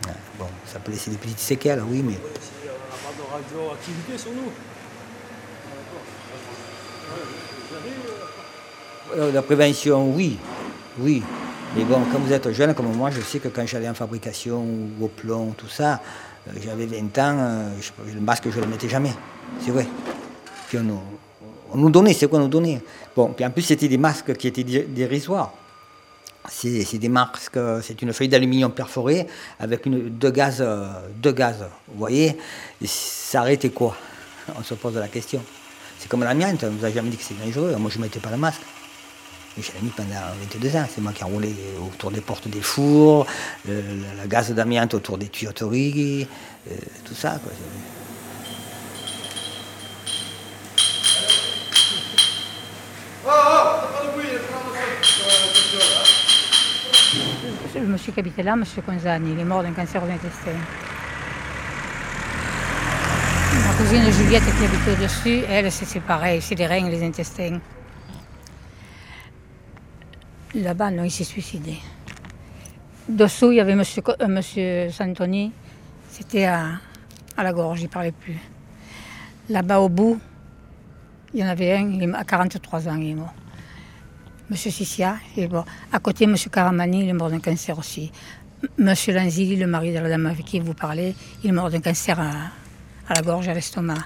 Ouais, 0.07 0.13
bon, 0.39 0.47
ça 0.65 0.79
peut 0.79 0.91
laisser 0.91 1.09
des 1.11 1.17
petites 1.17 1.39
séquelles, 1.39 1.81
oui, 1.87 2.01
mais 2.05 2.15
On 2.15 2.27
n'a 2.27 2.97
pas 2.97 3.17
de 3.17 3.43
radioactivité 3.63 4.17
sur 4.17 4.31
nous. 4.31 4.51
Euh, 9.17 9.31
La 9.31 9.41
prévention, 9.41 10.11
oui, 10.13 10.37
oui. 10.99 11.21
Mais 11.75 11.83
bon, 11.83 12.01
quand 12.11 12.19
vous 12.19 12.31
êtes 12.33 12.51
jeune 12.51 12.73
comme 12.73 12.93
moi, 12.95 13.09
je 13.11 13.21
sais 13.21 13.39
que 13.39 13.47
quand 13.47 13.65
j'allais 13.65 13.87
en 13.89 13.93
fabrication 13.93 14.59
ou 14.61 15.05
au 15.05 15.07
plomb, 15.07 15.53
tout 15.57 15.67
ça, 15.69 16.01
euh, 16.47 16.51
j'avais 16.63 16.85
20 16.85 17.17
ans, 17.19 17.37
euh, 17.39 17.69
le 18.13 18.19
masque, 18.19 18.45
je 18.51 18.57
ne 18.57 18.63
le 18.65 18.67
mettais 18.69 18.89
jamais. 18.89 19.13
C'est 19.63 19.71
vrai. 19.71 19.87
Puis 20.67 20.77
on 20.79 20.83
nous, 20.83 20.99
on 21.73 21.77
nous 21.77 21.89
donnait, 21.89 22.13
c'est 22.13 22.27
quoi 22.27 22.39
on 22.39 22.43
nous 22.43 22.47
donnait 22.49 22.81
Bon, 23.15 23.27
puis 23.33 23.45
en 23.45 23.51
plus, 23.51 23.61
c'était 23.61 23.87
des 23.87 23.97
masques 23.97 24.33
qui 24.35 24.47
étaient 24.47 24.63
dé- 24.63 24.83
dérisoires. 24.83 25.53
C'est 26.49 26.97
des 26.97 27.07
masques, 27.09 27.59
c'est 27.83 28.01
une 28.01 28.11
feuille 28.13 28.27
d'aluminium 28.27 28.71
perforée 28.71 29.27
avec 29.59 29.87
deux, 29.87 30.31
gaz, 30.31 30.65
deux 31.17 31.31
gaz. 31.33 31.57
Vous 31.87 31.99
voyez? 31.99 32.35
Ça 32.83 33.41
arrêtait 33.41 33.69
quoi? 33.69 33.95
On 34.57 34.63
se 34.63 34.73
pose 34.73 34.95
la 34.95 35.07
question. 35.07 35.41
C'est 36.01 36.09
comme 36.09 36.23
l'amiante, 36.23 36.63
on 36.63 36.71
ne 36.71 36.83
a 36.83 36.91
jamais 36.91 37.11
dit 37.11 37.17
que 37.17 37.23
c'est 37.23 37.37
dangereux. 37.37 37.75
Moi, 37.77 37.91
je 37.91 37.99
ne 37.99 38.03
mettais 38.03 38.19
pas 38.19 38.31
le 38.31 38.37
masque. 38.37 38.61
Je 39.55 39.71
l'ai 39.73 39.81
mis 39.83 39.89
pendant 39.89 40.15
22 40.51 40.75
ans. 40.75 40.85
C'est 40.89 40.99
moi 40.99 41.11
qui 41.13 41.21
ai 41.21 41.25
roulé 41.25 41.53
autour 41.79 42.09
des 42.09 42.21
portes 42.21 42.47
des 42.47 42.61
fours, 42.61 43.27
le 43.67 44.27
gaz 44.27 44.51
d'amiante 44.51 44.95
autour 44.95 45.19
des 45.19 45.27
tuyauteries, 45.27 46.27
euh, 46.71 46.75
tout 47.05 47.13
ça. 47.13 47.39
Quoi. 47.43 47.51
Monsieur 57.79 58.11
qui 58.11 58.41
là, 58.41 58.55
monsieur 58.55 58.81
Conzani, 58.81 59.33
il 59.33 59.39
est 59.39 59.43
mort 59.43 59.61
d'un 59.61 59.73
cancer 59.73 60.01
de 60.01 60.07
l'intestin. 60.07 60.90
Ma 63.53 63.73
cousine 63.77 64.11
Juliette 64.11 64.43
qui 64.43 64.65
habitait 64.65 64.91
au-dessus, 64.91 65.41
elle, 65.49 65.71
c'est 65.71 65.99
pareil, 65.99 66.41
c'est 66.41 66.55
les 66.55 66.67
reins 66.67 66.85
et 66.85 66.89
les 66.89 67.03
intestins. 67.03 67.59
Là-bas, 70.55 70.91
non, 70.91 71.03
il 71.03 71.11
s'est 71.11 71.23
suicidé. 71.23 71.75
Dessous, 73.07 73.51
il 73.51 73.55
y 73.57 73.59
avait 73.59 73.75
monsieur, 73.75 74.03
euh, 74.21 74.89
Santoni, 74.89 75.51
c'était 76.09 76.45
à, 76.45 76.79
la 77.37 77.51
gorge, 77.53 77.81
il 77.81 77.85
ne 77.85 77.89
parlait 77.89 78.11
plus. 78.11 78.37
Là-bas, 79.49 79.79
au 79.79 79.89
bout, 79.89 80.19
il 81.33 81.39
y 81.41 81.43
en 81.43 81.47
avait 81.47 81.75
un, 81.75 82.13
à 82.13 82.23
43 82.23 82.87
ans, 82.87 82.95
il 82.97 83.11
est 83.11 83.15
mort. 83.15 83.33
Monsieur 84.49 84.71
Sissia, 84.71 85.15
il 85.35 85.43
est 85.43 85.47
mort. 85.51 85.65
À 85.91 85.99
côté, 85.99 86.25
Monsieur 86.27 86.49
Caramani, 86.49 87.03
il 87.03 87.09
est 87.09 87.13
mort 87.13 87.29
d'un 87.29 87.39
cancer 87.39 87.77
aussi. 87.77 88.11
M- 88.63 88.69
Monsieur 88.77 89.13
Lanzilli, 89.13 89.55
le 89.55 89.67
mari 89.67 89.93
de 89.93 89.99
la 89.99 90.09
dame 90.09 90.25
avec 90.25 90.45
qui 90.45 90.59
vous 90.59 90.73
parlez, 90.73 91.15
il 91.43 91.49
est 91.49 91.53
mort 91.53 91.69
d'un 91.69 91.79
cancer 91.79 92.19
à, 92.19 92.31
à 93.11 93.13
la 93.15 93.21
gorge, 93.21 93.49
à 93.49 93.53
l'estomac. 93.53 94.05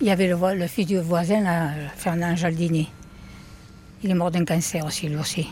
Il 0.00 0.06
y 0.06 0.10
avait 0.10 0.28
le, 0.28 0.66
fils 0.68 0.86
du 0.86 0.98
voisin, 0.98 1.72
Fernand 1.96 2.36
Jaldini. 2.36 2.88
Il 4.02 4.10
est 4.10 4.14
mort 4.14 4.30
d'un 4.30 4.44
cancer 4.44 4.84
aussi, 4.84 5.08
lui 5.08 5.16
aussi. 5.16 5.48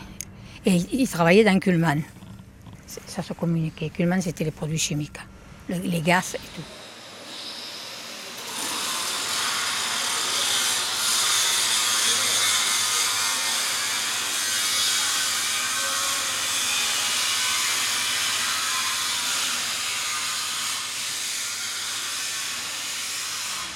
Et 0.65 0.71
il, 0.75 0.87
il 1.01 1.09
travaillait 1.09 1.43
dans 1.43 1.59
Kuhlmann. 1.59 2.01
Ça 2.87 3.21
se 3.21 3.33
communiquait. 3.33 3.89
Kuhlmann, 3.89 4.21
c'était 4.21 4.45
les 4.45 4.51
produits 4.51 4.77
chimiques, 4.77 5.19
le- 5.67 5.79
les 5.79 5.99
gaz 6.01 6.35
et 6.35 6.47
tout. 6.55 6.61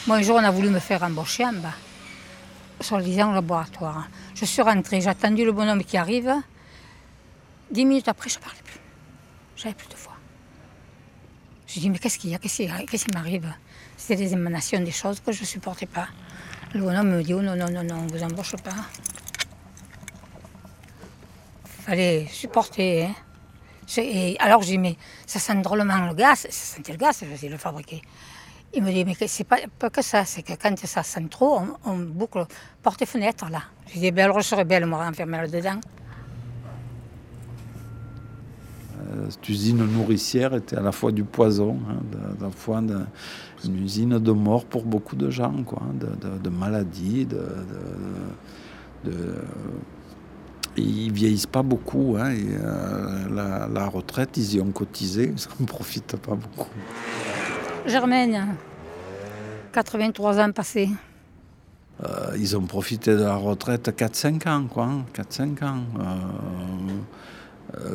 Moi, 0.10 0.18
un 0.18 0.22
jour, 0.24 0.38
on 0.38 0.44
a 0.44 0.50
voulu 0.50 0.72
me 0.72 0.80
faire 0.80 1.04
embaucher 1.04 1.46
en 1.46 1.54
bas, 1.54 1.76
soi-disant 2.82 3.30
au 3.30 3.36
laboratoire. 3.36 4.08
Je 4.34 4.44
suis 4.44 4.64
rentrée, 4.64 5.02
j'ai 5.02 5.08
attendu 5.08 5.46
le 5.46 5.52
bonhomme 5.52 5.84
qui 5.84 5.98
arrive. 5.98 6.34
Dix 7.70 7.86
minutes 7.86 8.08
après, 8.08 8.28
je 8.28 8.40
ne 8.40 8.44
parlais 8.44 8.60
plus. 8.64 8.80
J'avais 9.56 9.76
plus 9.76 9.88
de 9.88 9.94
voix. 9.94 10.18
Je 11.68 11.80
dis, 11.80 11.92
mais 11.92 12.00
qu'est-ce 12.00 12.18
qu'il 12.18 12.32
y 12.32 12.34
a? 12.34 12.40
Qu'est-ce 12.40 13.06
qui 13.06 13.14
m'arrive? 13.14 13.54
C'était 13.98 14.16
des 14.16 14.34
émanations, 14.34 14.80
des 14.80 14.90
choses 14.90 15.20
que 15.20 15.32
je 15.32 15.42
ne 15.42 15.46
supportais 15.46 15.86
pas. 15.86 16.08
Le 16.74 16.82
bonhomme 16.82 17.12
me 17.12 17.22
dit, 17.22 17.36
oh 17.36 17.44
non, 17.44 17.56
non, 17.56 17.70
non, 17.70 17.84
non, 17.84 17.98
on 17.98 18.06
ne 18.06 18.12
vous 18.12 18.24
embauche 18.24 18.56
pas. 18.64 18.72
fallait 21.66 22.26
supporter. 22.32 23.04
hein. 23.06 23.16
Et 23.98 24.38
alors, 24.40 24.64
je 24.64 24.70
dis, 24.70 24.80
mais 24.80 24.98
ça 25.28 25.38
sent 25.38 25.62
drôlement 25.62 26.08
le 26.08 26.16
gaz. 26.16 26.48
Ça 26.50 26.78
sentait 26.78 26.94
le 26.94 26.98
gaz, 26.98 27.24
c'est 27.36 27.48
le 27.48 27.58
fabriquer. 27.58 28.02
Il 28.74 28.84
me 28.84 28.92
dit, 28.92 29.04
mais 29.04 29.16
c'est 29.28 29.44
pas, 29.46 29.58
pas 29.80 29.90
que 29.90 30.02
ça, 30.04 30.26
c'est 30.26 30.44
que 30.44 30.54
quand 30.54 30.78
ça 30.78 31.02
sent 31.02 31.26
trop, 31.30 31.60
on, 31.86 31.98
boucle 31.98 32.46
porte 32.84 33.02
et 33.02 33.06
fenêtre 33.08 33.46
là. 33.50 33.64
Je 33.88 34.00
dis, 34.00 34.12
ben 34.12 34.26
alors 34.26 34.40
je 34.42 34.46
serais 34.48 34.66
belle, 34.66 34.86
moi, 34.86 35.04
enfermée 35.08 35.38
là-dedans. 35.38 35.80
Euh, 39.02 39.30
cette 39.30 39.50
usine 39.50 39.78
nourricière 39.78 40.54
était 40.54 40.76
à 40.76 40.82
la 40.82 40.92
fois 40.92 41.12
du 41.12 41.24
poison, 41.24 41.80
hein, 41.90 41.98
à 42.40 42.44
la 42.44 42.52
fois 42.52 42.80
une 43.66 43.84
usine 43.84 44.20
de 44.20 44.32
mort 44.32 44.66
pour 44.66 44.84
beaucoup 44.84 45.16
de 45.16 45.32
gens, 45.32 45.64
quoi, 45.64 45.82
hein, 45.82 45.96
de, 46.44 46.50
maladies, 46.50 47.26
de- 47.26 47.48
ils 50.78 51.12
vieillissent 51.12 51.48
pas 51.48 51.64
beaucoup. 51.64 52.18
hein, 52.20 52.32
et, 52.32 52.46
euh, 52.62 53.28
la, 53.34 53.68
la 53.68 53.88
retraite, 53.88 54.38
ils 54.38 54.56
y 54.56 54.62
ont 54.62 54.72
cotisé, 54.72 55.34
ils 55.36 55.60
n'en 55.60 55.66
profitent 55.66 56.16
pas 56.18 56.36
beaucoup. 56.36 56.70
Germaine, 57.86 58.56
83 59.74 60.40
ans 60.40 60.52
passés. 60.52 60.90
Euh, 62.04 62.32
ils 62.38 62.56
ont 62.56 62.62
profité 62.62 63.12
de 63.16 63.24
la 63.24 63.36
retraite 63.36 63.90
4-5 63.90 64.48
ans, 64.48 64.64
quoi. 64.68 64.86
hein, 64.86 65.06
4-5 65.14 65.64
ans. 65.66 65.84
Euh, 66.00 66.04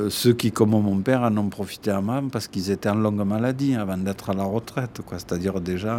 euh, 0.06 0.10
ceux 0.10 0.34
qui, 0.34 0.52
comme 0.52 0.70
mon 0.70 0.98
père, 1.00 1.22
en 1.22 1.36
ont 1.36 1.48
profité 1.48 1.90
à 1.90 2.00
même 2.00 2.30
parce 2.30 2.46
qu'ils 2.48 2.70
étaient 2.70 2.88
en 2.90 2.94
longue 2.96 3.24
maladie 3.24 3.74
avant 3.74 3.96
d'être 3.96 4.30
à 4.30 4.34
la 4.34 4.44
retraite. 4.44 5.00
C'est-à-dire 5.10 5.60
déjà 5.60 5.98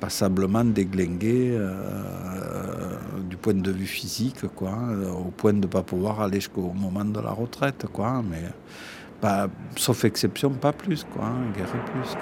passablement 0.00 0.64
déglingués 0.64 1.56
du 3.28 3.36
point 3.36 3.52
de 3.54 3.70
vue 3.70 3.86
physique, 3.86 4.46
quoi, 4.56 4.76
au 5.14 5.30
point 5.30 5.52
de 5.52 5.58
ne 5.60 5.66
pas 5.66 5.82
pouvoir 5.82 6.20
aller 6.22 6.40
jusqu'au 6.40 6.72
moment 6.72 7.04
de 7.04 7.20
la 7.20 7.30
retraite, 7.30 7.86
quoi. 7.92 8.22
Mais 8.28 8.44
sauf 9.76 10.04
exception, 10.06 10.50
pas 10.50 10.72
plus, 10.72 11.04
quoi. 11.04 11.26
hein, 11.26 11.52
guère 11.56 11.68
plus. 11.68 12.16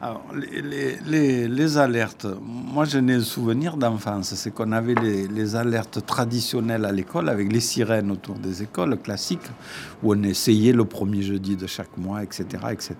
Alors, 0.00 0.24
les, 0.34 0.96
les- 1.06 1.46
alertes, 1.78 2.26
moi 2.42 2.84
je 2.84 2.98
n'ai 2.98 3.16
le 3.16 3.22
souvenir 3.22 3.76
d'enfance, 3.76 4.34
c'est 4.34 4.50
qu'on 4.52 4.72
avait 4.72 4.94
les, 4.94 5.28
les 5.28 5.56
alertes 5.56 6.04
traditionnelles 6.06 6.84
à 6.84 6.92
l'école 6.92 7.28
avec 7.28 7.52
les 7.52 7.60
sirènes 7.60 8.10
autour 8.10 8.36
des 8.36 8.62
écoles 8.62 8.98
classiques 8.98 9.50
où 10.02 10.12
on 10.14 10.22
essayait 10.22 10.72
le 10.72 10.84
premier 10.84 11.22
jeudi 11.22 11.56
de 11.56 11.66
chaque 11.66 11.96
mois, 11.96 12.22
etc. 12.22 12.44
etc. 12.70 12.94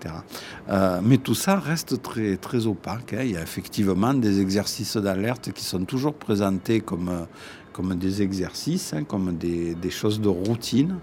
Euh, 0.69 0.99
mais 1.03 1.17
tout 1.17 1.35
ça 1.35 1.59
reste 1.59 2.01
très, 2.01 2.37
très 2.37 2.65
opaque. 2.67 3.13
hein. 3.13 3.21
Il 3.23 3.31
y 3.31 3.37
a 3.37 3.41
effectivement 3.41 4.13
des 4.13 4.39
exercices 4.41 4.97
d'alerte 4.97 5.51
qui 5.51 5.63
sont 5.63 5.83
toujours 5.85 6.13
présentés 6.13 6.81
comme, 6.81 7.09
euh, 7.09 7.25
comme 7.73 7.95
des 7.95 8.21
exercices, 8.21 8.93
hein, 8.93 9.03
comme 9.03 9.35
des, 9.35 9.75
des 9.75 9.89
choses 9.89 10.21
de 10.21 10.29
routine. 10.29 10.99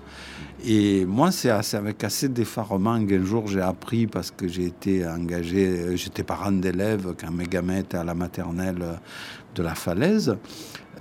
Et 0.64 1.04
moi, 1.04 1.30
c'est 1.32 1.50
avec 1.50 2.04
assez 2.04 2.28
d'effarement 2.28 3.04
qu'un 3.04 3.24
jour 3.24 3.46
j'ai 3.46 3.60
appris, 3.60 4.06
parce 4.06 4.30
que 4.30 4.46
j'ai 4.46 4.66
été 4.66 5.06
engagé, 5.06 5.96
j'étais 5.96 6.22
parent 6.22 6.52
d'élèves 6.52 7.14
quand 7.18 7.30
mes 7.30 7.46
gamins 7.46 7.78
étaient 7.78 7.98
à 7.98 8.04
la 8.04 8.14
maternelle 8.14 8.84
de 9.54 9.62
la 9.62 9.74
falaise, 9.74 10.36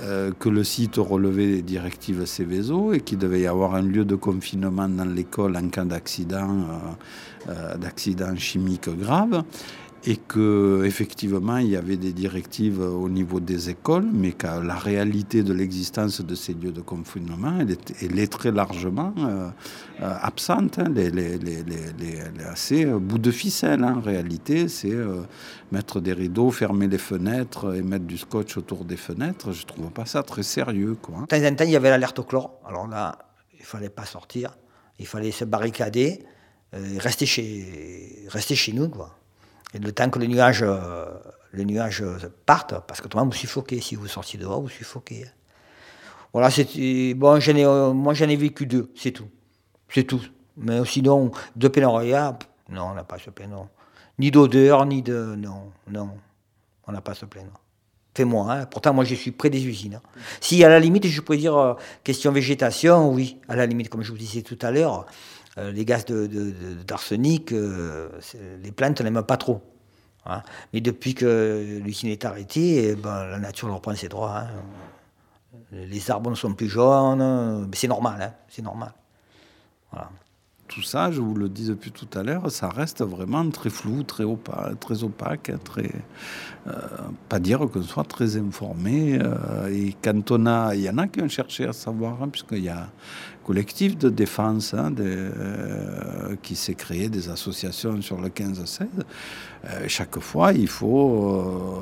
euh, 0.01 0.32
que 0.39 0.47
le 0.47 0.63
site 0.63 0.95
relevait 0.95 1.47
les 1.47 1.62
directives 1.62 2.25
Céveso 2.25 2.93
et 2.93 3.01
qu'il 3.01 3.17
devait 3.17 3.41
y 3.41 3.47
avoir 3.47 3.75
un 3.75 3.82
lieu 3.82 4.05
de 4.05 4.15
confinement 4.15 4.88
dans 4.88 5.03
l'école 5.03 5.58
en 5.58 5.67
cas 5.67 5.84
d'accident, 5.84 6.49
euh, 6.49 7.49
euh, 7.49 7.75
d'accident 7.75 8.34
chimique 8.38 8.89
grave 8.89 9.43
et 10.05 10.15
que 10.17 10.83
effectivement 10.85 11.57
il 11.57 11.67
y 11.67 11.75
avait 11.75 11.97
des 11.97 12.13
directives 12.13 12.79
au 12.79 13.09
niveau 13.09 13.39
des 13.39 13.69
écoles, 13.69 14.07
mais 14.13 14.31
que 14.31 14.47
la 14.47 14.75
réalité 14.75 15.43
de 15.43 15.51
l'existence 15.53 16.21
de 16.21 16.35
ces 16.35 16.53
lieux 16.53 16.71
de 16.71 16.81
confinement, 16.81 17.55
elle 17.59 17.71
est, 17.71 17.93
elle 18.01 18.17
est 18.17 18.31
très 18.31 18.51
largement 18.51 19.13
euh, 19.17 19.49
euh, 20.01 20.15
absente. 20.21 20.79
hein. 20.79 20.89
Les, 20.89 21.09
assez 22.49 22.85
euh, 22.85 22.97
bout 22.99 23.17
de 23.17 23.31
ficelle. 23.31 23.83
hein. 23.83 23.95
En 23.97 24.01
réalité, 24.01 24.67
c'est 24.69 24.91
euh, 24.91 25.21
mettre 25.71 25.99
des 25.99 26.13
rideaux, 26.13 26.49
fermer 26.51 26.88
les 26.88 26.97
fenêtres 26.97 27.75
et 27.75 27.81
mettre 27.81 28.05
du 28.05 28.17
scotch 28.17 28.57
autour 28.57 28.85
des 28.85 28.97
fenêtres. 28.97 29.51
Je 29.51 29.65
trouve 29.65 29.91
pas 29.91 30.05
ça 30.05 30.23
très 30.23 30.43
sérieux, 30.43 30.95
quoi. 31.01 31.15
hein. 31.19 31.21
De 31.29 31.38
temps 31.38 31.45
en 31.45 31.55
temps, 31.55 31.65
il 31.65 31.71
y 31.71 31.75
avait 31.75 31.89
l'alerte 31.89 32.19
au 32.19 32.23
chlore. 32.23 32.59
Alors 32.65 32.88
là, 32.88 33.17
il 33.59 33.65
fallait 33.65 33.89
pas 33.89 34.05
sortir. 34.05 34.57
Il 34.97 35.07
fallait 35.07 35.31
se 35.31 35.45
barricader, 35.45 36.23
euh, 36.73 36.97
rester, 36.99 37.25
chez, 37.25 38.25
rester 38.29 38.55
chez 38.55 38.73
nous. 38.73 38.89
Quoi. 38.89 39.15
Et 39.73 39.79
le 39.79 39.91
temps 39.91 40.10
que 40.10 40.19
le 40.19 40.25
nuage, 40.25 40.63
euh, 40.63 41.05
le 41.51 41.63
nuage 41.63 42.03
parte, 42.45 42.73
parce 42.88 43.01
que 43.01 43.05
autrement, 43.05 43.25
vous 43.25 43.34
suffoquez. 43.34 43.82
Si 43.82 43.95
vous 43.95 44.08
sortiez 44.08 44.39
dehors, 44.39 44.62
vous 44.62 44.69
suffoquez. 44.69 45.25
Voilà. 46.34 46.49
Bon, 47.15 47.39
j'en 47.39 47.55
ai, 47.55 47.65
euh, 47.65 47.93
moi, 47.93 48.13
j'en 48.13 48.29
ai 48.29 48.36
vécu 48.36 48.65
deux, 48.65 48.91
c'est 48.95 49.12
tout. 49.12 49.29
C'est 49.89 50.03
tout. 50.03 50.21
Mais 50.58 50.84
sinon, 50.86 51.32
deux 51.55 51.69
pénorias, 51.69 52.34
pff, 52.34 52.49
non, 52.69 52.89
on 52.91 52.93
n'a 52.93 53.03
pas 53.03 53.17
ce 53.17 53.29
plaindre. 53.29 53.67
Ni 54.17 54.32
d'odeur, 54.32 54.86
ni 54.86 55.01
de. 55.01 55.36
Non, 55.38 55.71
non. 55.89 56.10
On 56.86 56.91
n'a 56.91 57.01
pas 57.01 57.13
ce 57.13 57.25
plaindre. 57.25 57.60
Fais-moi, 58.15 58.65
pourtant 58.65 58.93
moi 58.93 59.05
je 59.05 59.15
suis 59.15 59.32
près 59.32 59.49
des 59.49 59.65
usines. 59.65 59.95
hein. 59.95 60.01
Si 60.41 60.62
à 60.63 60.67
la 60.67 60.79
limite 60.79 61.08
je 61.08 61.21
pourrais 61.21 61.38
dire 61.38 61.55
euh, 61.55 61.75
question 62.03 62.32
végétation, 62.32 63.12
oui, 63.12 63.38
à 63.47 63.55
la 63.55 63.65
limite 63.65 63.88
comme 63.89 64.01
je 64.01 64.12
vous 64.12 64.17
disais 64.17 64.41
tout 64.41 64.58
à 64.62 64.71
l'heure, 64.71 65.05
les 65.71 65.85
gaz 65.85 66.05
d'arsenic, 66.85 67.51
euh, 67.51 68.09
les 68.63 68.71
plantes 68.71 69.01
n'aiment 69.01 69.23
pas 69.23 69.37
trop. 69.37 69.61
hein. 70.25 70.41
Mais 70.73 70.81
depuis 70.81 71.13
que 71.13 71.79
l'usine 71.83 72.09
est 72.09 72.25
arrêtée, 72.25 72.89
eh 72.89 72.95
ben, 72.95 73.25
la 73.25 73.39
nature 73.39 73.73
reprend 73.73 73.95
ses 73.95 74.09
droits. 74.09 74.39
hein. 74.39 74.49
Les 75.71 76.09
arbres 76.11 76.29
ne 76.29 76.35
sont 76.35 76.53
plus 76.53 76.67
jaunes, 76.67 77.21
euh, 77.21 77.65
c'est 77.73 77.87
normal, 77.87 78.21
hein, 78.21 78.33
c'est 78.47 78.61
normal. 78.61 78.91
Tout 80.69 80.84
ça, 80.84 81.12
je 81.12 81.19
vous 81.19 81.34
le 81.34 81.49
dis 81.49 81.65
depuis 81.65 81.89
tout 81.91 82.08
à 82.13 82.21
l'heure, 82.21 82.51
ça 82.51 82.69
reste 82.69 83.01
vraiment 83.01 83.49
très 83.49 83.71
flou, 83.71 84.03
très 84.03 84.23
opaque, 84.23 84.79
très 84.79 85.03
opaque, 85.03 85.51
très, 85.63 85.89
euh, 86.67 86.71
pas 87.27 87.39
dire 87.39 87.62
qu'on 87.73 87.82
soit 87.82 88.03
très 88.03 88.38
informé. 88.38 89.17
euh, 89.19 89.67
et 89.73 89.95
quand 90.03 90.29
on 90.29 90.45
a, 90.45 90.75
il 90.75 90.82
y 90.82 90.89
en 90.89 90.99
a 90.99 91.08
qui 91.08 91.23
ont 91.23 91.27
cherché 91.27 91.65
à 91.65 91.73
savoir, 91.73 92.21
hein, 92.21 92.29
puisqu'il 92.29 92.63
y 92.63 92.69
a 92.69 92.84
un 92.84 92.89
collectif 93.43 93.97
de 93.97 94.10
défense 94.10 94.75
hein, 94.75 94.93
euh, 94.99 96.36
qui 96.43 96.55
s'est 96.55 96.75
créé, 96.75 97.10
des 97.10 97.29
associations 97.29 97.99
sur 98.03 98.21
le 98.21 98.29
15-16. 98.29 98.86
Euh, 99.65 99.86
chaque 99.88 100.19
fois, 100.19 100.53
il 100.53 100.67
faut 100.67 101.82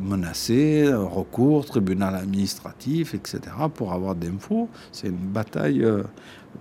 menacer, 0.00 0.92
recours, 0.94 1.66
tribunal 1.66 2.14
administratif, 2.14 3.14
etc., 3.14 3.40
pour 3.74 3.92
avoir 3.92 4.14
des 4.14 4.28
infos. 4.28 4.68
C'est 4.92 5.08
une 5.08 5.16
bataille 5.16 5.84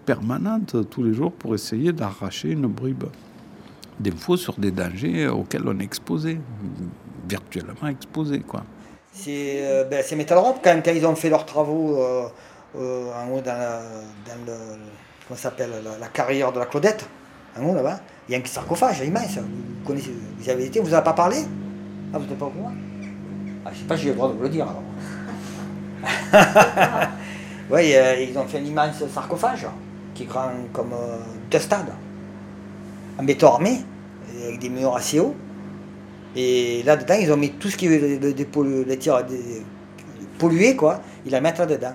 permanente 0.06 0.90
tous 0.90 1.04
les 1.04 1.14
jours 1.14 1.32
pour 1.32 1.56
essayer 1.56 1.92
d'arracher 1.94 2.50
une 2.50 2.68
bribe 2.68 3.06
d'infos 4.00 4.38
sur 4.38 4.54
des 4.60 4.72
dangers 4.72 5.28
auxquels 5.28 5.64
on 5.68 5.80
est 5.80 5.84
exposé, 5.84 6.40
virtuellement 7.28 7.88
exposé. 7.88 8.40
Quoi. 8.40 8.64
C'est 9.14 9.60
euh, 9.62 9.84
ben, 9.84 10.04
quand, 10.64 10.82
ils 10.88 11.06
ont 11.06 11.16
fait 11.16 11.30
leurs 11.30 11.46
travaux 11.46 11.98
euh, 11.98 12.28
euh, 12.78 13.12
en 13.14 13.30
haut 13.32 13.42
dans, 13.42 13.58
la, 13.58 13.82
comment 15.28 15.38
s'appelle, 15.38 15.72
la, 16.00 16.08
carrière 16.08 16.52
de 16.52 16.60
la 16.60 16.66
Claudette, 16.66 17.08
là-bas, 17.58 18.00
il 18.28 18.34
y 18.34 18.36
a 18.36 18.40
un 18.40 18.46
sarcophage 18.46 19.00
immense. 19.02 19.38
Vous, 19.38 19.86
connaissez, 19.86 20.14
vous 20.38 20.50
avez 20.50 20.66
été, 20.66 20.80
vous 20.80 20.90
n'avez 20.90 21.04
pas 21.04 21.14
parlé? 21.14 21.38
Ah, 22.14 22.18
vous 22.18 22.26
n'êtes 22.26 22.38
pas 22.38 22.46
au 22.46 22.50
courant? 22.50 22.72
Ah, 23.66 23.70
Je 23.72 23.76
ne 23.76 23.82
sais 23.82 23.88
pas 23.88 23.96
j'ai 23.96 24.10
le 24.10 24.16
droit 24.16 24.30
de 24.30 24.34
vous 24.34 24.44
le 24.44 24.50
dire 24.50 24.68
alors. 24.68 24.84
oui, 27.70 27.96
euh, 27.96 28.16
ils 28.22 28.38
ont 28.38 28.48
fait 28.48 28.58
un 28.58 28.64
immense 28.64 29.06
sarcophage 29.14 29.68
grand 30.26 30.52
comme 30.74 30.94
deux 31.50 31.60
stades, 31.60 31.94
en 33.20 33.24
béton 33.24 33.48
armé, 33.48 33.80
avec 34.46 34.60
des 34.60 34.70
murs 34.70 34.96
assez 34.96 35.20
hauts. 35.20 35.36
Et 36.36 36.82
là-dedans, 36.84 37.16
ils 37.20 37.32
ont 37.32 37.38
mis 37.38 37.52
tout 37.52 37.70
ce 37.70 37.76
qui 37.78 37.88
est 37.88 38.18
de- 38.18 38.28
de- 38.28 38.32
des- 38.32 38.46
pollué, 40.40 40.76
quoi, 40.76 41.02
ils 41.26 41.32
la 41.32 41.42
mettent 41.42 41.60
là-dedans, 41.60 41.94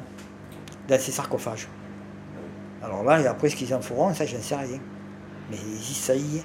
dans 0.88 1.00
ces 1.00 1.10
sarcophages. 1.12 1.68
Alors 2.82 3.02
là, 3.02 3.30
après, 3.30 3.48
ce 3.48 3.56
qu'ils 3.56 3.74
en 3.74 3.80
feront, 3.80 4.12
ça, 4.14 4.26
j'en 4.26 4.40
sais 4.40 4.54
rien. 4.54 4.78
Mais 5.50 5.56
ça 5.82 6.14
y 6.14 6.38
est. 6.38 6.44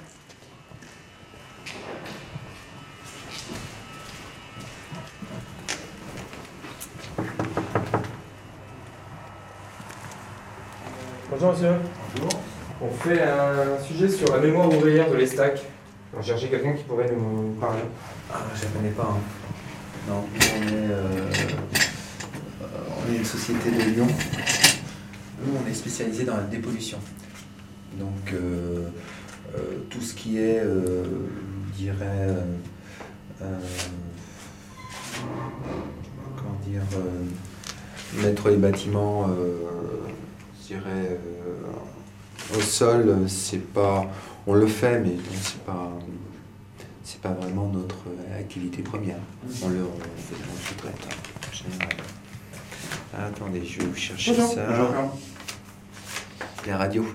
Bonjour 11.42 11.58
monsieur. 11.60 11.74
Bonjour. 12.14 12.40
On 12.80 12.90
fait 13.02 13.20
un 13.20 13.76
sujet 13.82 14.08
sur 14.08 14.32
la 14.32 14.38
mémoire 14.38 14.68
ouvrière 14.68 15.10
de 15.10 15.16
l'Estac. 15.16 15.60
On 16.16 16.22
cherchait 16.22 16.46
quelqu'un 16.46 16.74
qui 16.74 16.84
pourrait 16.84 17.10
nous 17.10 17.54
parler. 17.54 17.80
Ah, 18.32 18.44
je 18.54 18.64
ne 18.64 18.70
connais 18.70 18.90
pas. 18.90 19.10
hein. 19.12 19.18
Non, 20.08 20.22
on 20.22 20.68
est, 20.68 20.90
euh, 20.92 21.02
euh, 22.62 22.66
on 22.96 23.12
est 23.12 23.16
une 23.16 23.24
société 23.24 23.72
de 23.72 23.90
Lyon. 23.90 24.06
Nous, 25.44 25.52
on 25.60 25.68
est 25.68 25.74
spécialisé 25.74 26.22
dans 26.22 26.36
la 26.36 26.44
dépollution. 26.44 26.98
Donc, 27.98 28.32
euh, 28.34 28.86
euh, 29.56 29.58
tout 29.90 30.00
ce 30.00 30.14
qui 30.14 30.38
est, 30.38 30.60
euh, 30.60 31.02
je 31.72 31.82
dirais, 31.82 32.36
comment 36.36 36.60
dire, 36.64 36.82
euh, 36.94 38.22
mettre 38.22 38.48
les 38.48 38.58
bâtiments, 38.58 39.26
euh, 39.28 39.56
je 40.62 40.74
dirais, 40.74 41.18
euh, 41.18 42.56
au 42.56 42.60
sol, 42.60 43.24
c'est 43.28 43.72
pas, 43.72 44.06
on 44.46 44.54
le 44.54 44.66
fait, 44.66 45.00
mais 45.00 45.16
c'est 45.40 45.60
pas, 45.64 45.92
c'est 47.02 47.20
pas 47.20 47.30
vraiment 47.30 47.68
notre 47.68 47.96
activité 48.38 48.82
première. 48.82 49.18
On 49.62 49.68
le, 49.68 49.86
sous-traite 50.66 51.08
en 51.48 51.52
général. 51.54 51.96
Ah, 53.14 53.26
attendez, 53.26 53.64
je 53.64 53.80
vais 53.80 53.86
vous 53.86 53.96
chercher 53.96 54.32
Bonjour. 54.32 54.54
ça. 54.54 54.66
Bonjour. 54.68 55.18
La 56.66 56.78
radio. 56.78 57.06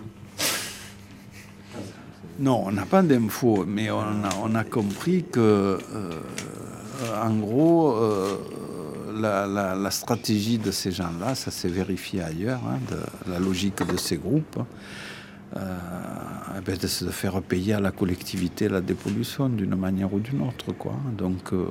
Non, 2.39 2.63
on 2.67 2.71
n'a 2.71 2.86
pas 2.86 3.01
d'infos, 3.01 3.65
mais 3.65 3.89
on 3.89 3.99
a, 3.99 4.29
on 4.43 4.53
a 4.55 4.63
compris 4.63 5.23
que, 5.23 5.39
euh, 5.39 6.12
en 7.23 7.33
gros, 7.36 7.95
euh, 7.95 8.38
la, 9.17 9.47
la- 9.47 9.75
la 9.75 9.91
stratégie 9.91 10.58
de 10.60 10.71
ces 10.71 10.91
gens-là, 10.91 11.36
ça 11.36 11.51
s'est 11.51 11.69
vérifié 11.69 12.21
ailleurs, 12.23 12.62
hein, 12.67 12.80
de, 12.91 13.32
la 13.32 13.39
logique 13.39 13.86
de 13.86 13.97
ces 13.97 14.17
groupes, 14.17 14.60
euh, 15.56 15.77
eh 16.58 16.62
ben, 16.62 16.77
c'est 16.80 17.06
de 17.06 17.12
faire 17.12 17.41
payer 17.41 17.73
à 17.73 17.80
la 17.80 17.91
collectivité 17.91 18.69
la 18.69 18.82
dépollution 18.82 19.49
d'une 19.49 19.75
manière 19.75 20.13
ou 20.13 20.19
d'une 20.19 20.41
autre. 20.41 20.73
Quoi. 20.73 20.95
Donc, 21.17 21.53
euh, 21.53 21.65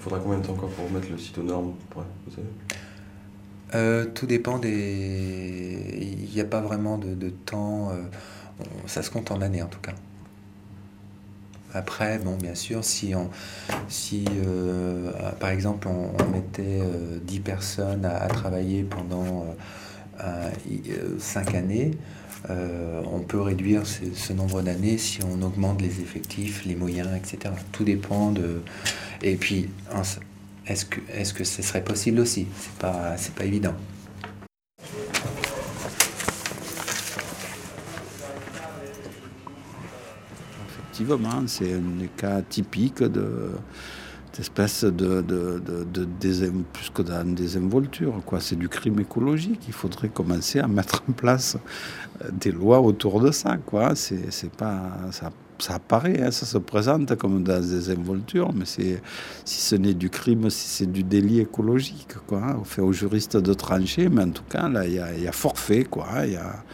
Il 0.00 0.02
faudra 0.04 0.20
combien 0.20 0.38
de 0.38 0.46
temps 0.46 0.54
pour 0.54 0.68
remettre 0.88 1.10
le 1.10 1.18
site 1.18 1.38
aux 1.38 1.42
normes 1.42 1.74
Ouais, 1.96 2.04
vous 2.26 2.34
savez? 2.34 2.48
Euh, 3.74 4.06
tout 4.14 4.26
dépend 4.26 4.58
des. 4.58 6.16
Il 6.24 6.30
n'y 6.34 6.40
a 6.40 6.44
pas 6.44 6.60
vraiment 6.60 6.96
de, 6.98 7.14
de 7.14 7.28
temps. 7.30 7.90
euh, 7.90 8.02
ça 8.86 9.02
se 9.02 9.10
compte 9.10 9.30
en 9.30 9.40
années 9.42 9.62
en 9.62 9.68
tout 9.68 9.80
cas. 9.80 9.94
Après, 11.74 12.18
bon, 12.18 12.36
bien 12.36 12.54
sûr, 12.54 12.84
si, 12.84 13.14
on, 13.14 13.28
si 13.88 14.24
euh, 14.46 15.10
par 15.38 15.50
exemple 15.50 15.88
on, 15.88 16.12
mettait 16.30 16.80
euh, 16.80 17.18
10 17.22 17.40
personnes 17.40 18.04
à, 18.04 18.26
travailler 18.28 18.82
pendant 18.82 19.54
5 21.18 21.54
années, 21.54 21.92
euh, 22.50 23.02
on 23.12 23.20
peut 23.20 23.40
réduire 23.40 23.86
ce, 23.86 24.04
ce 24.14 24.32
nombre 24.32 24.62
d'années 24.62 24.96
si 24.96 25.20
on 25.24 25.42
augmente 25.42 25.82
les 25.82 26.00
effectifs, 26.00 26.64
les 26.64 26.76
moyens, 26.76 27.08
etc. 27.16 27.54
Tout 27.72 27.84
dépend 27.84 28.30
de. 28.30 28.62
Et 29.22 29.36
puis, 29.36 29.68
est-ce 30.66 30.84
que, 30.84 31.00
est-ce 31.12 31.34
que 31.34 31.44
ce 31.44 31.62
serait 31.62 31.84
possible 31.84 32.20
aussi? 32.20 32.46
C'est 32.56 32.72
pas, 32.74 33.16
pas 33.36 33.44
évident. 33.44 33.74
Effectivement, 41.00 41.42
c'est 41.46 41.74
un 41.74 42.06
cas 42.16 42.42
typiques 42.42 43.02
de 43.02 43.50
d'espèce 44.36 44.84
de, 44.84 45.20
de, 45.20 45.60
de, 45.60 46.06
plus 46.72 46.90
que 46.94 47.02
d'une 47.02 47.34
désinvolture. 47.34 48.22
C'est 48.38 48.56
du 48.56 48.68
crime 48.68 49.00
écologique. 49.00 49.62
Il 49.66 49.72
faudrait 49.72 50.10
commencer 50.10 50.60
à 50.60 50.68
mettre 50.68 51.02
en 51.08 51.12
place 51.12 51.56
euh, 52.22 52.28
des 52.32 52.52
lois 52.52 52.80
autour 52.80 53.20
de 53.20 53.32
ça. 53.32 53.56
Quoi. 53.56 53.96
C'est, 53.96 54.50
pas, 54.50 54.92
ça, 55.10 55.32
ça 55.58 55.74
apparaît, 55.74 56.22
hein, 56.22 56.30
ça 56.30 56.46
se 56.46 56.58
présente 56.58 57.16
comme 57.16 57.42
dans 57.42 57.60
des 57.60 57.68
désinvolture, 57.68 58.52
mais 58.54 58.64
c'est, 58.64 59.02
si 59.44 59.60
ce 59.60 59.74
n'est 59.74 59.94
du 59.94 60.08
crime, 60.08 60.50
si 60.50 60.68
c'est 60.68 60.92
du 60.92 61.02
délit 61.02 61.40
écologique. 61.40 62.14
Quoi. 62.28 62.58
On 62.60 62.64
fait 62.64 62.82
aux 62.82 62.92
juristes 62.92 63.38
de 63.38 63.54
trancher, 63.54 64.08
mais 64.08 64.22
en 64.22 64.30
tout 64.30 64.44
cas, 64.48 64.68
là, 64.68 64.86
il 64.86 64.94
y 64.94 65.26
a, 65.26 65.32
forfait. 65.32 65.84
Il 66.24 66.32
y 66.32 66.36
a, 66.36 66.64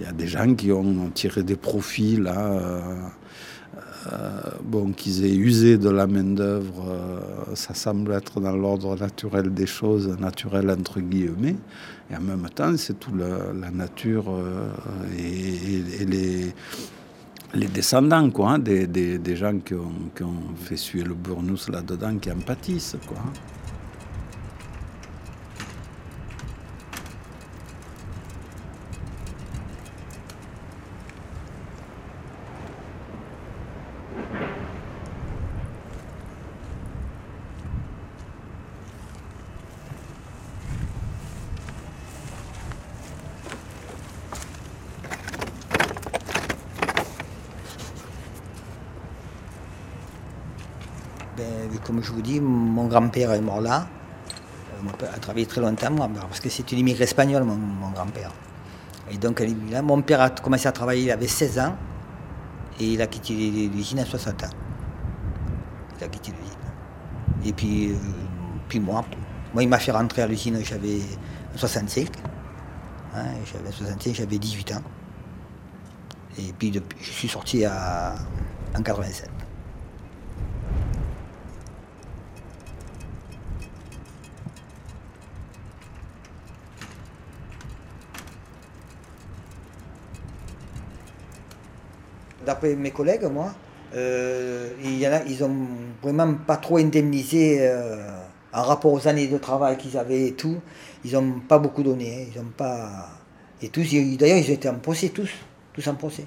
y 0.00 0.04
a 0.04 0.12
des 0.12 0.26
gens 0.26 0.52
qui 0.54 0.72
ont 0.72 1.10
tiré 1.10 1.44
des 1.44 1.56
profits 1.56 2.16
là. 2.16 2.40
euh, 2.40 2.80
bon, 4.62 4.92
qu'ils 4.92 5.24
aient 5.24 5.34
usé 5.34 5.78
de 5.78 5.88
la 5.88 6.06
main-d'œuvre, 6.06 6.84
euh, 6.88 7.54
ça 7.54 7.74
semble 7.74 8.12
être 8.12 8.40
dans 8.40 8.56
l'ordre 8.56 8.96
naturel 8.96 9.52
des 9.52 9.66
choses, 9.66 10.08
naturel 10.18 10.70
entre 10.70 11.00
guillemets. 11.00 11.56
Et 12.10 12.16
en 12.16 12.20
même 12.20 12.48
temps, 12.54 12.76
c'est 12.76 12.98
tout 12.98 13.14
la 13.14 13.70
nature 13.70 14.26
euh, 14.28 14.68
et, 15.18 16.04
les, 16.04 17.68
descendants, 17.68 18.30
hein, 18.40 18.58
des, 18.58 19.36
gens 19.36 19.58
qui 19.58 19.74
ont, 19.74 20.32
fait 20.56 20.76
suer 20.76 21.02
le 21.02 21.14
burnous 21.14 21.68
là-dedans, 21.70 22.18
qui 22.18 22.30
en 22.30 22.40
pâtissent, 22.40 22.96
quoi. 23.06 23.18
Ben, 51.44 51.78
comme 51.84 52.02
je 52.02 52.12
vous 52.12 52.22
dis, 52.22 52.40
mon 52.40 52.86
grand-père 52.86 53.32
est 53.32 53.40
mort 53.40 53.60
là. 53.60 53.86
Euh, 54.72 54.82
Mon 54.82 54.92
père 54.92 55.10
a 55.14 55.18
travaillé 55.18 55.46
très 55.46 55.60
longtemps, 55.60 55.90
moi, 55.90 56.08
parce 56.28 56.40
que 56.40 56.48
c'est 56.48 56.70
une 56.72 56.78
immigré 56.78 57.04
espagnol, 57.04 57.44
mon, 57.44 57.90
grand-père. 57.90 58.30
Et 59.10 59.18
donc, 59.18 59.42
là. 59.70 59.82
Mon 59.82 60.00
père 60.02 60.20
a 60.20 60.30
commencé 60.30 60.66
à 60.66 60.72
travailler, 60.72 61.04
il 61.04 61.10
avait 61.10 61.28
16 61.28 61.58
ans, 61.58 61.76
et 62.80 62.92
il 62.92 63.02
a 63.02 63.06
quitté 63.06 63.34
l'usine 63.34 63.98
à 63.98 64.04
60 64.04 64.44
ans. 64.44 64.50
Il 65.98 66.04
a 66.04 66.08
quitté 66.08 66.32
l'usine. 66.32 67.44
Et 67.44 67.52
puis, 67.52 67.90
euh, 67.90 67.96
puis 68.68 68.80
moi, 68.80 69.04
moi, 69.52 69.62
il 69.62 69.68
m'a 69.68 69.78
fait 69.78 69.92
rentrer 69.92 70.22
à 70.22 70.26
l'usine, 70.26 70.58
j'avais 70.64 71.00
65. 71.56 72.08
Hein, 73.14 73.24
j'avais 73.52 73.70
65, 73.70 74.14
j'avais 74.14 74.38
18 74.38 74.72
ans. 74.72 74.82
Et 76.38 76.52
puis, 76.58 76.70
depuis, 76.70 76.98
je 77.00 77.10
suis 77.10 77.28
sorti 77.28 77.64
à, 77.64 78.14
en 78.76 78.82
87. 78.82 79.33
D'après 92.44 92.74
mes 92.74 92.90
collègues, 92.90 93.24
moi, 93.24 93.52
euh, 93.94 94.70
ils 95.26 95.44
ont 95.44 95.56
vraiment 96.02 96.34
pas 96.34 96.56
trop 96.56 96.78
indemnisé 96.78 97.58
euh, 97.60 97.96
en 98.52 98.62
rapport 98.62 98.92
aux 98.92 99.06
années 99.06 99.28
de 99.28 99.38
travail 99.38 99.76
qu'ils 99.76 99.96
avaient 99.96 100.28
et 100.28 100.32
tout. 100.34 100.56
Ils 101.04 101.12
n'ont 101.12 101.40
pas 101.40 101.58
beaucoup 101.58 101.82
donné. 101.82 102.22
hein, 102.22 102.26
ils 102.34 102.40
ont 102.40 102.52
pas. 102.56 103.08
Et 103.62 103.68
tous, 103.68 103.82
d'ailleurs, 104.18 104.38
ils 104.38 104.50
étaient 104.50 104.68
en 104.68 104.74
procès, 104.78 105.10
tous. 105.10 105.30
Tous 105.72 105.86
en 105.88 105.94
procès. 105.94 106.24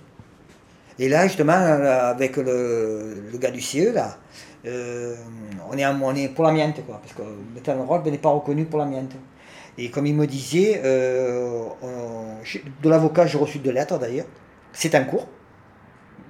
Et 0.99 1.09
là, 1.09 1.27
justement, 1.27 1.53
avec 1.53 2.37
le, 2.37 3.21
gars 3.35 3.51
du 3.51 3.61
CE, 3.61 3.93
là, 3.93 4.17
euh, 4.65 5.15
on, 5.71 5.77
est 6.15 6.29
pour 6.29 6.45
l'amiante, 6.45 6.83
quoi. 6.85 6.99
Parce 7.01 7.13
que 7.13 7.21
le 7.21 7.53
métal 7.53 7.79
roll 7.79 8.01
n'est 8.05 8.17
pas 8.17 8.29
reconnu 8.29 8.65
pour 8.65 8.79
l'amiante. 8.79 9.11
Et 9.77 9.91
comme 9.91 10.07
il 10.07 10.15
me 10.15 10.25
disait, 10.25 10.81
de 10.83 11.69
l'avocat, 12.89 13.27
j'ai 13.27 13.37
reçu 13.37 13.59
deux 13.59 13.71
lettres 13.71 13.99
d'ailleurs. 13.99 14.25
C'est 14.73 14.95
en 14.95 15.05
cours 15.05 15.27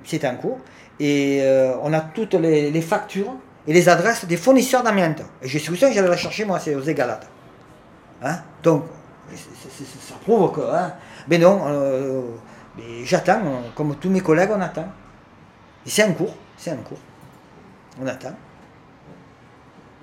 c'est 0.08 0.26
en 0.26 0.36
cours. 0.36 0.60
Et 1.00 1.40
euh, 1.42 1.76
on 1.84 1.94
a 1.94 2.02
toutes 2.02 2.34
les, 2.34 2.82
factures 2.82 3.36
et 3.68 3.74
les 3.74 3.88
adresses 3.90 4.26
des 4.26 4.38
fournisseurs 4.38 4.84
d'amiante. 4.84 5.22
Et 5.42 5.48
je 5.48 5.58
suis 5.60 5.78
sûr 5.78 5.90
que 5.90 5.94
j'allais 5.94 6.08
la 6.08 6.18
chercher, 6.18 6.46
moi, 6.46 6.60
c'est 6.60 6.74
aux 6.74 6.82
Égalates. 6.82 7.28
Hein? 8.24 8.38
Donc, 8.64 8.86
ça 9.36 10.16
prouve 10.24 10.52
que. 10.54 10.62
Hein 10.62 10.94
mais 11.28 11.38
non, 11.38 11.62
euh, 11.68 12.22
j'attends, 13.04 13.42
comme 13.76 13.96
tous 13.98 14.10
mes 14.10 14.22
collègues, 14.22 14.50
on 14.56 14.62
attend. 14.62 14.88
Et 15.86 15.90
c'est 15.90 16.04
en 16.04 16.14
cours, 16.14 16.34
c'est 16.58 16.72
en 16.72 16.78
cours. 16.78 17.00
On 18.02 18.08
attend. 18.08 18.34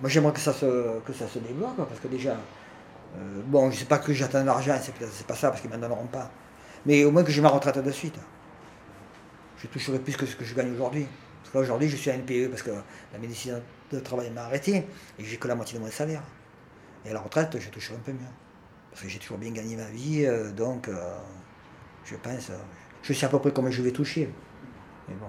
Moi, 0.01 0.11
j'aimerais 0.11 0.33
que 0.33 0.41
ça 0.41 0.53
se, 0.53 1.01
que 1.01 1.13
ça 1.13 1.27
se 1.27 1.39
débloque, 1.39 1.77
parce 1.77 2.01
que 2.01 2.09
déjà, 2.09 2.33
euh, 3.17 3.41
bon, 3.47 3.71
je 3.71 3.79
sais 3.79 3.85
pas 3.87 3.99
que 3.99 4.13
j'attends 4.13 4.45
l'argent, 4.45 4.77
c'est 4.81 5.27
pas 5.27 5.35
ça, 5.35 5.49
parce 5.49 5.61
qu'ils 5.61 5.71
m'en 5.71 5.79
donneront 5.79 6.07
pas. 6.07 6.31
Mais 6.85 7.05
au 7.05 7.11
moins 7.11 7.25
que 7.25 7.33
j'ai 7.33 7.41
ma 7.41 7.49
retraite 7.49 7.79
de 7.79 7.91
suite. 7.91 8.17
Je 9.65 9.69
toucherai 9.69 9.99
plus 9.99 10.17
que 10.17 10.27
ce 10.27 10.37
que 10.37 10.45
je 10.45 10.55
gagne 10.55 10.73
aujourd'hui. 10.73 11.07
Parce 11.41 11.53
que 11.53 11.59
là, 11.59 11.63
aujourd'hui, 11.63 11.89
je 11.89 11.97
suis 11.97 12.11
à 12.11 12.17
NPE 12.17 12.49
parce 12.51 12.63
que 12.63 12.71
la 13.13 13.19
médecine 13.19 13.61
de 13.91 14.01
travail 14.01 14.31
m'a 14.31 14.43
arrêté 14.45 14.87
et 15.19 15.25
j'ai 15.25 15.37
que 15.37 15.49
la 15.49 15.55
moitié 15.55 15.79
de 15.79 15.85
mon 15.85 15.91
salaire. 15.91 16.23
Et 17.05 17.11
à 17.11 17.15
la 17.15 17.21
retraite, 17.21 17.59
je 17.59 17.71
toucherai 17.71 17.97
un 17.97 18.01
peu 18.01 18.13
mieux. 18.13 18.19
Parce 18.91 19.03
que 19.03 19.09
j'ai 19.09 19.19
toujours 19.19 19.39
bien 19.39 19.51
gagné 19.51 19.77
ma 19.77 19.87
vie, 19.87 20.25
euh, 20.25 20.53
donc 20.53 20.89
euh, 20.89 21.19
je 22.05 22.15
pense, 22.17 22.51
euh, 22.51 22.57
je 23.03 23.13
sais 23.13 23.27
à 23.27 23.29
peu 23.29 23.39
près 23.41 23.53
comment 23.53 23.71
je 23.71 23.83
vais 23.83 23.91
toucher. 23.91 24.33
Mais 25.09 25.15
bon. 25.17 25.27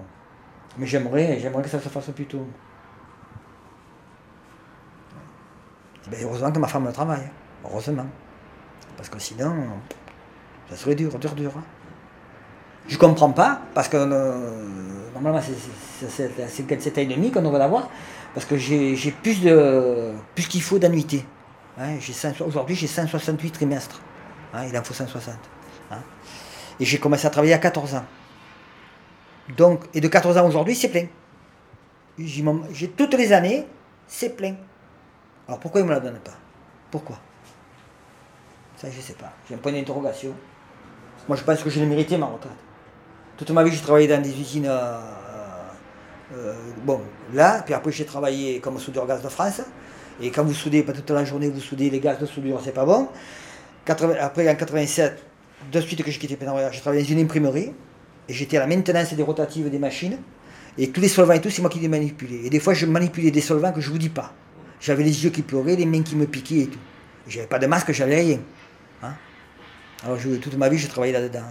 Mais 0.78 0.86
j'aimerais, 0.86 1.38
j'aimerais 1.40 1.62
que 1.62 1.68
ça 1.68 1.80
se 1.80 1.88
fasse 1.88 2.10
plus 2.10 2.26
tôt. 2.26 2.46
Ben, 6.10 6.20
heureusement 6.22 6.52
que 6.52 6.58
ma 6.60 6.68
femme 6.68 6.90
travaille, 6.92 7.28
heureusement. 7.64 8.06
Parce 8.96 9.08
que 9.08 9.18
sinon, 9.18 9.80
ça 10.70 10.76
serait 10.76 10.94
dur, 10.94 11.18
dur, 11.18 11.34
dur. 11.34 11.52
hein. 11.56 11.64
Je 12.88 12.96
comprends 12.98 13.30
pas, 13.32 13.60
parce 13.74 13.88
que 13.88 13.96
euh, 13.96 15.10
normalement 15.14 15.40
c'est- 15.42 16.08
c'est 16.08 16.30
c'est 16.36 16.42
à 16.42 16.48
57 16.48 16.98
ans 16.98 17.00
et 17.00 17.06
demi 17.06 17.30
qu'on 17.32 17.42
devrait 17.42 17.58
l'avoir, 17.58 17.88
parce 18.34 18.46
que 18.46 18.56
j'ai 18.56 18.94
plus 19.22 19.42
de 19.42 20.12
plus 20.34 20.46
qu'il 20.46 20.62
faut 20.62 20.78
d'annuités. 20.78 21.24
Hein, 21.78 21.96
j'ai 22.00 22.12
100 22.12 22.40
Aujourd'hui 22.46 22.76
j'ai 22.76 22.86
168 22.86 23.50
trimestres. 23.50 24.00
Hein, 24.54 24.64
il 24.68 24.78
en 24.78 24.82
faut 24.84 24.94
160. 24.94 25.34
hein. 25.90 25.98
Et 26.78 26.84
j'ai 26.84 26.98
commencé 26.98 27.26
à 27.26 27.30
travailler 27.30 27.54
à 27.54 27.58
14 27.58 27.94
ans. 27.96 28.04
Donc, 29.56 29.84
et 29.94 30.00
de 30.00 30.08
14 30.08 30.36
ans 30.38 30.46
aujourd'hui, 30.46 30.74
c'est 30.74 30.88
plein. 30.88 31.06
J'ai 32.18 32.88
toutes 32.88 33.14
les 33.14 33.32
années, 33.32 33.66
c'est 34.06 34.36
plein. 34.36 34.54
Alors 35.48 35.60
pourquoi 35.60 35.80
ils 35.80 35.84
ne 35.84 35.88
me 35.90 35.94
la 35.94 36.00
donnent 36.00 36.18
pas? 36.20 36.34
Pourquoi? 36.90 37.18
Ça, 38.76 38.90
je 38.90 38.96
ne 38.96 39.02
sais 39.02 39.14
pas. 39.14 39.32
J'ai 39.48 39.54
un 39.54 39.58
point 39.58 39.72
d'interrogation. 39.72 40.34
Moi, 41.28 41.36
je 41.36 41.44
pense 41.44 41.62
que 41.62 41.70
je 41.70 41.80
l'ai 41.80 41.86
mérité, 41.86 42.16
ma 42.18 42.26
retraite. 42.26 42.52
Toute 43.36 43.50
ma 43.50 43.62
vie, 43.64 43.70
j'ai 43.70 43.82
travaillé 43.82 44.08
dans 44.08 44.20
des 44.20 44.30
usines. 44.40 44.66
euh, 44.66 44.98
euh, 46.34 46.54
bon, 46.84 47.00
là, 47.34 47.62
puis 47.64 47.74
après, 47.74 47.92
j'ai 47.92 48.04
travaillé 48.04 48.60
comme 48.60 48.78
soudeur 48.78 49.06
gaz 49.06 49.22
de 49.22 49.28
France. 49.28 49.60
Et 50.20 50.30
quand 50.30 50.44
vous 50.44 50.54
soudez, 50.54 50.82
pas 50.82 50.92
toute 50.92 51.10
la 51.10 51.24
journée, 51.24 51.48
vous 51.48 51.60
soudez 51.60 51.90
les 51.90 52.00
gaz 52.00 52.18
de 52.18 52.26
soudure, 52.26 52.60
c'est 52.64 52.72
pas 52.72 52.86
bon. 52.86 53.08
80 53.84 54.14
après, 54.20 54.48
en 54.50 54.54
87, 54.54 55.22
de 55.70 55.80
suite 55.80 56.02
que 56.02 56.10
j'ai 56.10 56.18
quitté 56.18 56.36
Pénarroya, 56.36 56.70
j'ai 56.72 56.80
travaillé 56.80 57.02
dans 57.02 57.10
une 57.10 57.20
imprimerie. 57.20 57.72
Et 58.28 58.32
j'étais 58.32 58.56
à 58.56 58.60
la 58.60 58.66
maintenance 58.66 59.12
des 59.14 59.22
rotatives 59.22 59.70
des 59.70 59.78
machines. 59.78 60.18
Et 60.78 60.90
tous 60.90 61.00
les 61.00 61.08
solvants 61.08 61.34
et 61.34 61.40
tout, 61.40 61.50
c'est 61.50 61.62
moi 61.62 61.70
qui 61.70 61.78
les 61.78 61.88
manipulais. 61.88 62.40
Et 62.44 62.50
des 62.50 62.58
fois, 62.58 62.74
je 62.74 62.86
manipulais 62.86 63.30
des 63.30 63.40
solvants 63.40 63.72
que 63.72 63.80
je 63.80 63.90
vous 63.90 63.98
dis 63.98 64.08
pas. 64.08 64.32
J'avais 64.80 65.04
les 65.04 65.24
yeux 65.24 65.30
qui 65.30 65.42
pleuraient, 65.42 65.76
les 65.76 65.86
mains 65.86 66.02
qui 66.02 66.16
me 66.16 66.26
piquaient 66.26 66.62
et 66.62 66.66
tout. 66.66 66.78
J'avais 67.28 67.46
pas 67.46 67.58
de 67.58 67.66
masque, 67.66 67.92
j'avais 67.92 68.16
rien. 68.16 68.40
Hein 69.02 69.14
Alors, 70.04 70.18
toute 70.18 70.56
ma 70.56 70.68
vie, 70.68 70.78
j'ai 70.78 70.88
travaillé 70.88 71.12
là-dedans. 71.12 71.46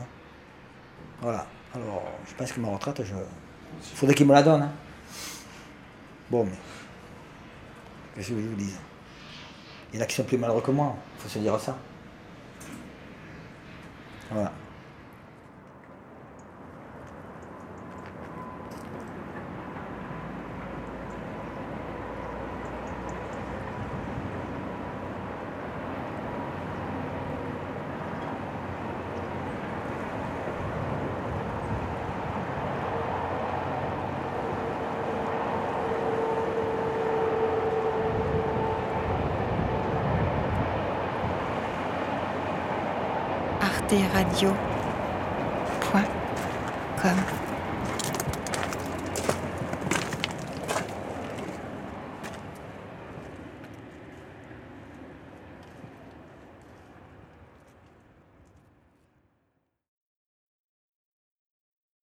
Voilà. 1.22 1.48
Alors, 1.76 2.04
je 2.28 2.34
pense 2.36 2.52
que 2.54 2.60
ma 2.60 2.70
retraite, 2.70 3.04
je... 3.04 3.14
il 3.14 3.98
faudrait 3.98 4.16
qu'il 4.16 4.26
me 4.26 4.34
la 4.34 4.42
donne. 4.44 4.62
hein. 4.64 4.72
Bon, 6.30 6.46
mais. 6.46 6.52
Qu'est-ce 8.16 8.30
que 8.30 8.42
je 8.42 8.48
vous 8.48 8.56
dise? 8.56 8.80
Il 9.92 10.00
y 10.00 10.02
en 10.02 10.04
a 10.04 10.08
qui 10.08 10.16
sont 10.16 10.24
plus 10.24 10.38
malheureux 10.38 10.62
que 10.62 10.72
moi, 10.72 10.96
il 11.18 11.22
faut 11.22 11.30
se 11.30 11.40
dire 11.40 11.60
ça. 11.60 11.78
Voilà. 14.32 14.52
arteradio.com 44.16 44.65